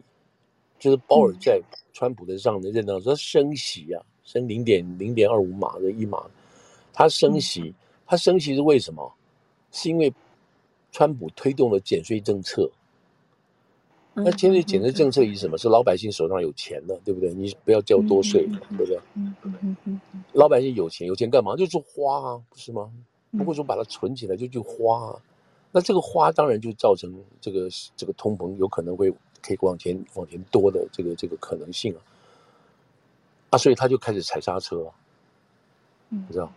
[0.78, 1.60] 就是鲍尔在
[1.92, 6.24] 川普的上的任上说升息啊，升零点零点二五码的一码。
[6.92, 7.74] 他升息，
[8.06, 9.12] 他升息是为什么？
[9.72, 10.12] 是因为
[10.94, 12.70] 川普推动了减税政策。
[14.16, 15.58] 那减税减税政策以什么？
[15.58, 17.34] 是老百姓手上有钱了，对不对？
[17.34, 18.96] 你不要交多税，对不对？
[20.32, 21.56] 老百姓有钱，有钱干嘛？
[21.56, 22.88] 就是花啊，不是吗？
[23.32, 25.20] 不会说把它存起来就去花啊。
[25.72, 29.10] 那这个花当然就造成这个这个通膨有可能会
[29.42, 31.98] 可以往前往前多的这个这个可能性啊。
[33.50, 34.86] 啊，所以他就开始踩刹车，
[36.08, 36.52] 你知道？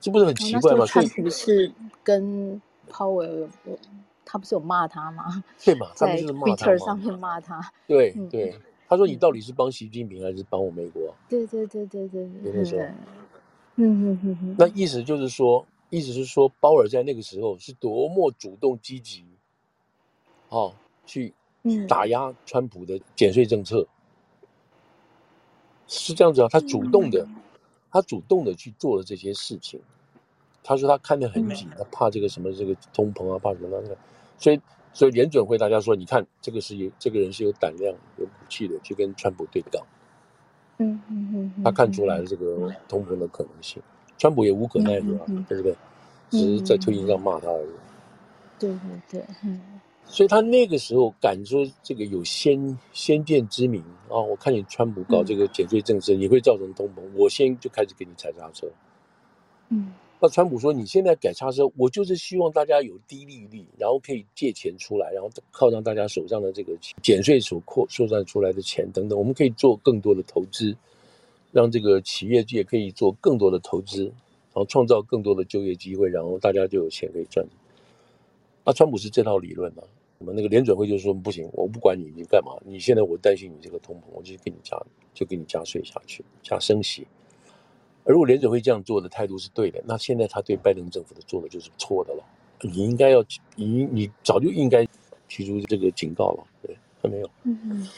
[0.00, 0.86] 这不是很奇怪吗？
[0.86, 1.70] 他不是
[2.02, 3.78] 跟鲍威尔有，
[4.24, 5.44] 他不是有骂他吗？
[5.64, 5.90] 对嘛？
[5.94, 7.60] 在 Twitter 上面骂他。
[7.86, 8.58] 对对，
[8.88, 12.84] 他说：“你到底是帮习近平还是帮我美国？”对对对对对，那时候，
[13.76, 14.56] 嗯嗯嗯嗯。
[14.58, 19.24] 那意思就是说，意思是说，鲍尔在那个时候是多么主动积极，
[20.48, 20.74] 哦，
[21.06, 21.32] 去
[21.88, 23.86] 打压川普的减税政策，
[25.86, 26.48] 是这样子啊？
[26.50, 27.26] 他主动的。
[27.96, 29.80] 他主动的去做了这些事情，
[30.64, 33.96] 他说他看得很紧，他怕这个什么这个通膨啊，怕什么那个，
[34.38, 34.60] 所以
[34.92, 39.80] 所以联准会大家说，你看这个是有这个人是有胆量、有骨气的，去跟川普对杠。
[40.78, 43.80] 嗯嗯嗯，他看出来了这个通膨的可能性，
[44.18, 45.76] 川普也无可奈何啊，对不对？
[46.30, 47.68] 只是在推特上骂他而已。
[48.58, 48.78] 对对
[49.20, 49.60] 对，嗯。
[50.06, 54.20] 所以他那个时候敢说这个有先先见之明啊！
[54.20, 58.66] 我看你川普搞这个减税政策，你会造成通膨，我先就开始给你踩刹车。
[59.70, 59.94] 嗯，
[60.24, 66.72] 那川普说你现在改刹车，我就是希望大家有低利率，然后可以借钱出来，然后靠上大家手上的这个
[67.02, 70.74] 减税所扩收上出来的钱等等，我们可以做更多的投资，
[71.52, 77.46] 让这个企业界可以做更多的投资，然后创造更多的就业机会，然后大家就有钱可以赚。
[78.64, 79.82] 那川普是这套理论呢？
[80.16, 82.52] 我们那个联准会就说不行，我不管你，你干嘛？
[82.64, 87.06] 你现在我担心你这个通膨，我就给你加，就给你加税下去，加升息。
[88.04, 92.22] 而如果联准会这样做的态度是对的，那现在他对拜登政府的做的就是错的了。
[92.60, 93.24] 你应该要，
[93.56, 94.86] 你你早就应该
[95.28, 97.30] 提出这个警告了，对，还没有。
[97.42, 97.88] 嗯嗯。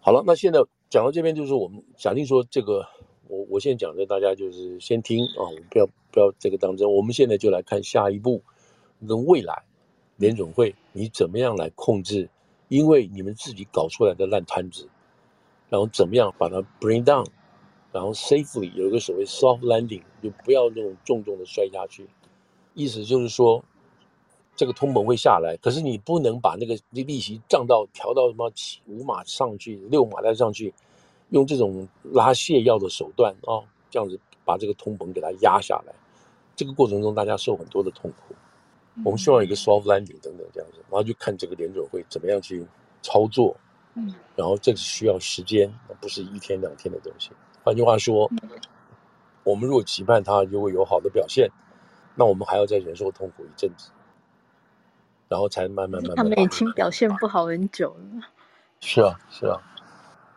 [0.00, 0.58] 好了，那现在
[0.90, 2.86] 讲到这边，就是我们假定说这个，
[3.28, 6.90] 我我现在讲的，大家就是先听啊，我不要不要这个当真。
[6.92, 8.42] 我们现在就来看下一步。
[9.04, 9.64] 跟未来
[10.16, 12.30] 联准会，你怎么样来控制？
[12.68, 14.88] 因为你们自己搞出来的烂摊子，
[15.68, 17.26] 然后怎么样把它 bring down，
[17.92, 22.08] 然后 safely 有一个所谓 soft landing，就不要那种重重的摔下去。
[22.74, 23.62] 意思就是说，
[24.56, 30.72] 这个通膨会下来，可是你不能把那个利息涨到调到什么七五码上去、六码再上去，
[31.28, 35.94] 用这种拉泻药的手段啊、哦，这样子把这个通膨给它压下来。
[36.56, 38.34] 这个过程中，大家受很多的痛苦。
[39.04, 42.66] 我们希望有一个 soft landing 等等这样子，然后就看这个联准会怎么样去
[43.02, 43.56] 操作，
[43.94, 47.30] 嗯，然后这是需要时间，不是一天两天的东西。
[47.64, 48.30] 换句话说，
[49.44, 51.50] 我们如果期盼他如果有好的表现，
[52.14, 53.90] 那我们还要再忍受痛苦一阵子，
[55.28, 56.16] 然后才慢慢慢慢。
[56.16, 58.26] 他们已经表现不好很久了。
[58.80, 59.60] 是啊，是啊。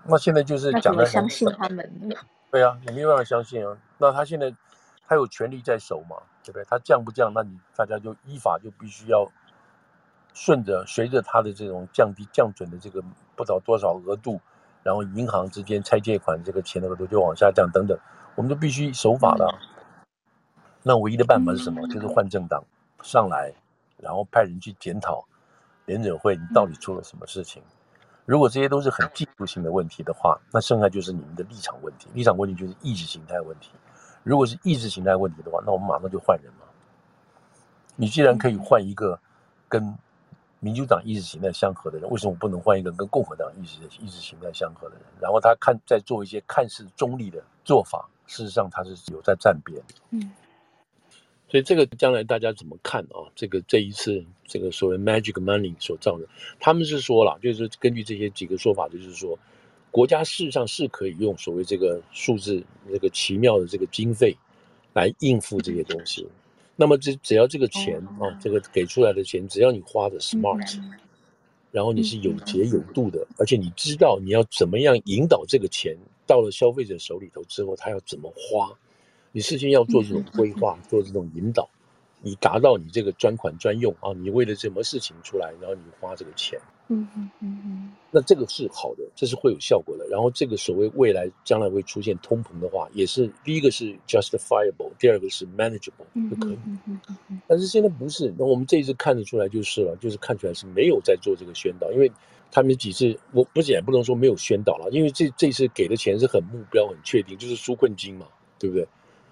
[0.07, 2.09] 那现在就是讲的相信他们。
[2.51, 3.76] 对啊，你没有办法相信啊。
[3.97, 4.53] 那他现在
[5.07, 6.17] 他有权利在手嘛？
[6.43, 6.63] 对不对？
[6.69, 7.34] 他降不降？
[7.34, 9.30] 那你大家就依法就必须要
[10.34, 13.01] 顺着随着他的这种降低降准的这个
[13.36, 14.39] 不知道多少额度，
[14.86, 17.97] 然后银行之间拆借款这个钱的额度就往下降等等，
[18.36, 19.51] 我们就必须守法了。
[20.83, 21.88] 那唯一的办法是什么？
[21.88, 22.63] 就是换政党
[23.01, 23.51] 上来，
[23.97, 25.25] 然后派人去检讨
[25.88, 27.63] 联准会你到底出了什么事情。
[28.25, 32.07] 如果这些都是很技术性的问题的话，那剩下就是你们的立场问题。
[32.13, 33.71] 立场问题就是意识形态问题。
[34.21, 36.67] 如果是意识形态问题的话，那我们马上就换人嘛。
[37.95, 39.19] 你既然可以换一个
[39.67, 39.97] 跟
[40.66, 45.03] 民主党意识形态相合的人，为什么不能换一个跟共和党意识意识形态相合的人？
[45.22, 49.80] 然后他看在做一些看似中立的做法，事实上他是有在站边。
[50.09, 50.32] 嗯。
[51.47, 53.30] 所以这个将来大家怎么看啊？
[53.36, 56.28] 这个这一次这个所谓 magic money 所造的，
[56.59, 59.38] 他们是说了，就是根据这些几个说法，就是说。
[59.91, 62.61] 国家事实上是可以用所谓这个数字
[62.91, 64.36] 这个奇妙的这个经费
[64.91, 66.28] 来应付这些东西。
[66.76, 70.78] 那么这只要这个钱啊，这个给出来的钱，只要你花的 smart，
[71.71, 75.97] 然后你是有节有度的，而且你知道你要怎么样引导这个钱
[76.28, 78.78] 到了消费者手里头之后，他要怎么花，
[79.32, 81.69] 你事先要做这种规划，做这种引导，
[82.21, 86.59] 你达到你这个专款专用啊，你为了什么事情出来，然后你花这个钱。
[86.88, 90.05] 嗯嗯嗯嗯，那这个是好的，这是会有效果的。
[90.07, 96.57] 然后这个所谓未来将来会出现通膨的话，也是第一个是 justifiable，第二个是 manageable，就可以。
[97.47, 102.11] 但是现在不是，那我们这一次看得出来就是了，就是看出来是没有在做这个宣导，因为
[102.51, 108.27] 他们几次我不是也不能说没有宣导了，因为这这次给的钱是很目标很确定，就是纾困金嘛，
[108.59, 108.88] 对不对？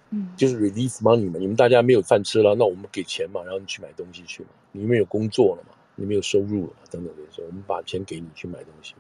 [0.10, 5.76] 嗯，就是 relief money 嘛，你们大家没有饭吃了，那我们给钱嘛，然后你去买东西去嘛，你们有工作了嘛。
[5.96, 8.96] 你没有收入了，等等这些，我们把钱给你去买东西，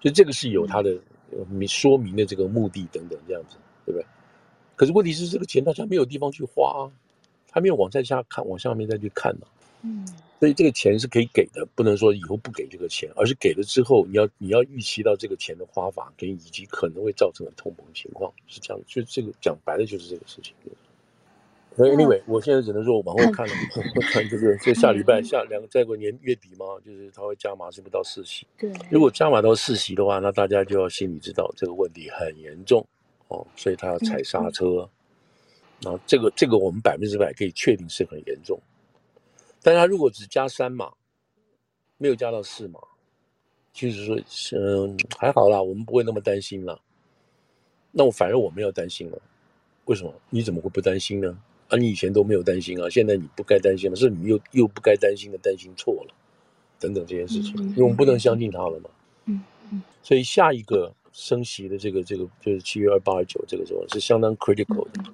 [0.00, 0.98] 所以这个是有它的
[1.48, 3.56] 明说明的这个目的等等这样子，
[3.86, 4.06] 对不对？
[4.76, 6.92] 可是问题是这个钱大家没有地方去花啊，
[7.50, 9.46] 还没有往再下看，往下面再去看呢。
[9.82, 10.06] 嗯，
[10.40, 20.54] 所以这个钱是可以给的，不能说以后不给这个钱，而是给了之后，你要你要预期到这个钱的花法跟以及可能会造成的通膨情况是这样，就这个讲白了就是这个事情。
[21.78, 23.52] Anyway，我现在只能说我往后看了，
[24.10, 28.46] 看这个，就下礼拜下两个再过年月底嘛，就是他会加码，是不是到四席？
[28.58, 28.72] 对。
[28.90, 32.84] 如果加码到四席的话，那大家就要心里知道这个问题很严重
[33.28, 34.88] 哦，所以他要踩刹车。
[35.80, 38.60] 然后这个这个我们百分之百可以确定是很严重。
[39.62, 40.92] 但他如果只加三码，
[41.96, 42.80] 没有加到四码，
[43.72, 44.16] 就是说，
[44.58, 46.76] 嗯，还好啦，我们不会那么担心啦。
[47.92, 49.22] 那我反而我们要担心了，
[49.84, 50.12] 为什么？
[50.30, 51.38] 你怎么会不担心呢？
[51.68, 56.14] 啊，你以前都没有担心啊，现在你不该担心了，是你又又不该担心的担心错了，
[56.80, 58.90] 等等这件事情，因为我们不能相信他了嘛。
[59.26, 59.82] 嗯嗯。
[60.02, 65.04] 所以下一个升息的这个这个就是七月二八二九这个时候是相当 critical 的，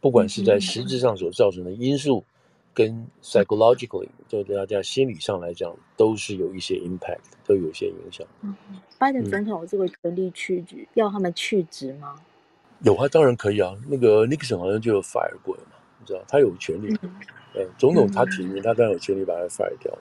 [0.00, 2.22] 不管是在实质上所造成的因素，
[2.74, 8.26] 跟 psychologically 就对大家心理上来讲都是有一些 impact，都有一些影响。
[8.42, 8.54] 嗯，
[8.98, 10.62] 拜登总统有这个权力去
[10.92, 12.14] 要他们去职吗？
[12.82, 13.74] 有啊，当然可以啊。
[13.88, 15.76] 那个 Nixon 好像就有 fire 过了嘛。
[16.08, 16.94] 知道他有权利，
[17.54, 19.96] 呃、嗯，总统他提名，他当然有权利把他 fire 掉。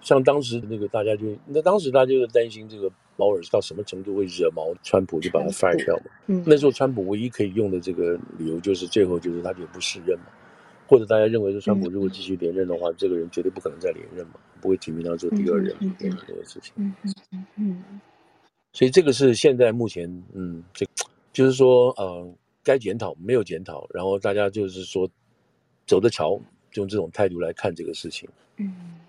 [0.00, 6.04] 像当时那个大家就，那当时大家就担心这个保尔到什么程度会惹毛川普，就把他 fire 掉嘛。
[6.28, 10.26] 嗯，那时候川普唯一可以用的这个理由就是最后就是他就不适任嘛，
[10.86, 16.72] 或者大家认为说川普如果继续连任的话，嗯、这个人绝对不可能再连任嘛，不会提名他做第二任这个事情。
[16.76, 18.00] 嗯嗯嗯嗯。
[18.72, 20.86] 所以这个是现在目前，嗯，这
[21.32, 22.32] 就是说，呃，
[22.62, 25.10] 该检讨没有检讨，然后大家就是说。
[25.88, 26.38] 走着瞧，
[26.70, 28.28] 就用这种态度来看这个事情。
[28.58, 29.00] 嗯，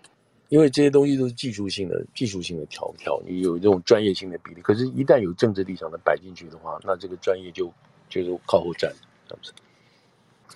[0.48, 4.62] 因为这些东西都是技术性的、技术性的调调，你有这种专业性的比例。
[4.62, 7.72] 可是，一旦有政治立场的摆进去的话，那这个专业就
[8.08, 8.92] 就是靠后站，
[9.28, 9.52] 是不是。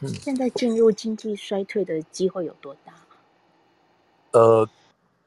[0.01, 2.93] 嗯，现在进入经济衰退的机会有多大？
[4.32, 4.67] 呃，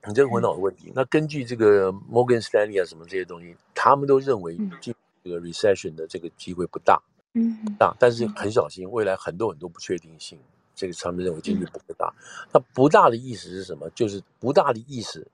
[0.09, 0.89] 你这个很好的问题。
[0.89, 7.01] 嗯，那根据这个 Morgan Stanley 啊什么这些东西，他们都认为进这个 recession 的这个机会不大。
[7.35, 10.39] 嗯，大，但是很小心，未来很多很多不确定性。
[10.77, 12.13] 这个他们认为几率不会大，
[12.53, 13.89] 那不大的意思是什么？
[13.95, 15.27] 就是不大的意思，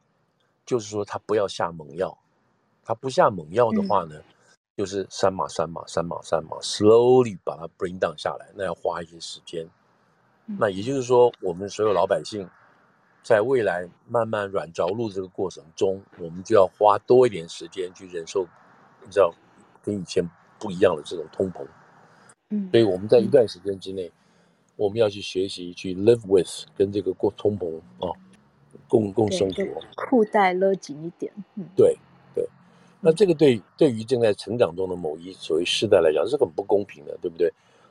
[0.65, 2.17] 就是说他不要下猛药，
[2.85, 4.25] 他不下猛药的话呢，嗯、
[4.77, 9.69] 就是三码三码三码三码，slowly 把它 bring down 下来，那要花一些时间。
[10.47, 12.49] 嗯、那也就是说，我们所有老百姓
[13.25, 18.47] 在未来慢慢软着陆这个过程中，我们就要花多一点时间去忍受，
[19.03, 19.35] 你知道，
[19.83, 20.25] 跟以前
[20.61, 21.67] 不一样的这种通膨。
[22.51, 24.13] 嗯，所以我们在一段时间之内。
[24.83, 28.11] 嗯我们要去学习去 live with 跟这个过通膨啊，
[28.89, 29.65] 共共生活，
[29.95, 31.33] 裤带勒紧一点。
[31.55, 31.97] 嗯，对
[32.35, 32.45] 对，
[33.01, 37.49] 那这个对对于正在成长中的某一所谓世代来讲是很不公平的，对不对？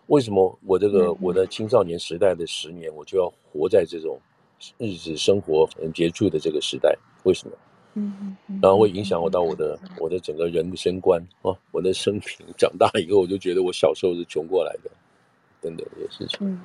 [0.07, 4.19] 为什么我这个我的青少年时代的十年，我就要活在这种
[4.77, 6.93] 日子生活很拮据的这个时代？
[7.23, 7.55] 为什么？
[7.93, 14.91] 嗯嗯，然后会影响我到我的我的整个人生观啊，我的生平长大以后，我就觉得我小时候是穷过来的。
[15.61, 16.59] 等等这些事情，嗯，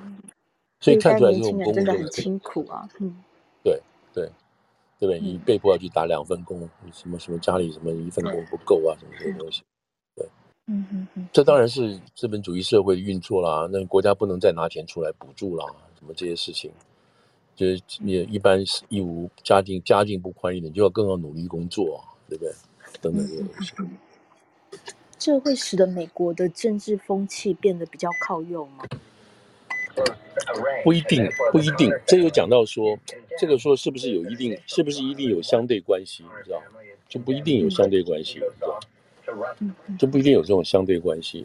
[0.81, 3.15] 所以看出来这种工作真的很辛苦啊，嗯，
[3.63, 3.81] 对
[4.13, 4.25] 对，
[4.99, 5.21] 对不对？
[5.21, 9.63] 你被迫要去打两份工，什么什么家里什么一份工不够啊，什么这些东西，
[10.15, 10.27] 对，
[10.67, 15.67] 嗯嗯嗯，这当然是资本主义社会的运作啦，那国家不能再拿钱出来补助啦，
[15.99, 16.71] 什么这些事情，
[17.55, 22.53] 就是你一般是义务家境家境不宽裕的，你就要更要努力工作，对不对？
[23.03, 23.73] 等等这些东西。
[25.19, 28.85] 这会使得美国的政治风气变得比较靠右吗？
[30.85, 31.91] 不一定，不一定。
[32.07, 32.97] 这有讲到说，
[33.39, 36.23] 这个说是不是有一定，是不是一定有相对关系？
[36.23, 36.63] 你知道，
[37.09, 38.79] 就不一定有相对关系，知道？
[39.99, 41.45] 就不一定有这种相对关系。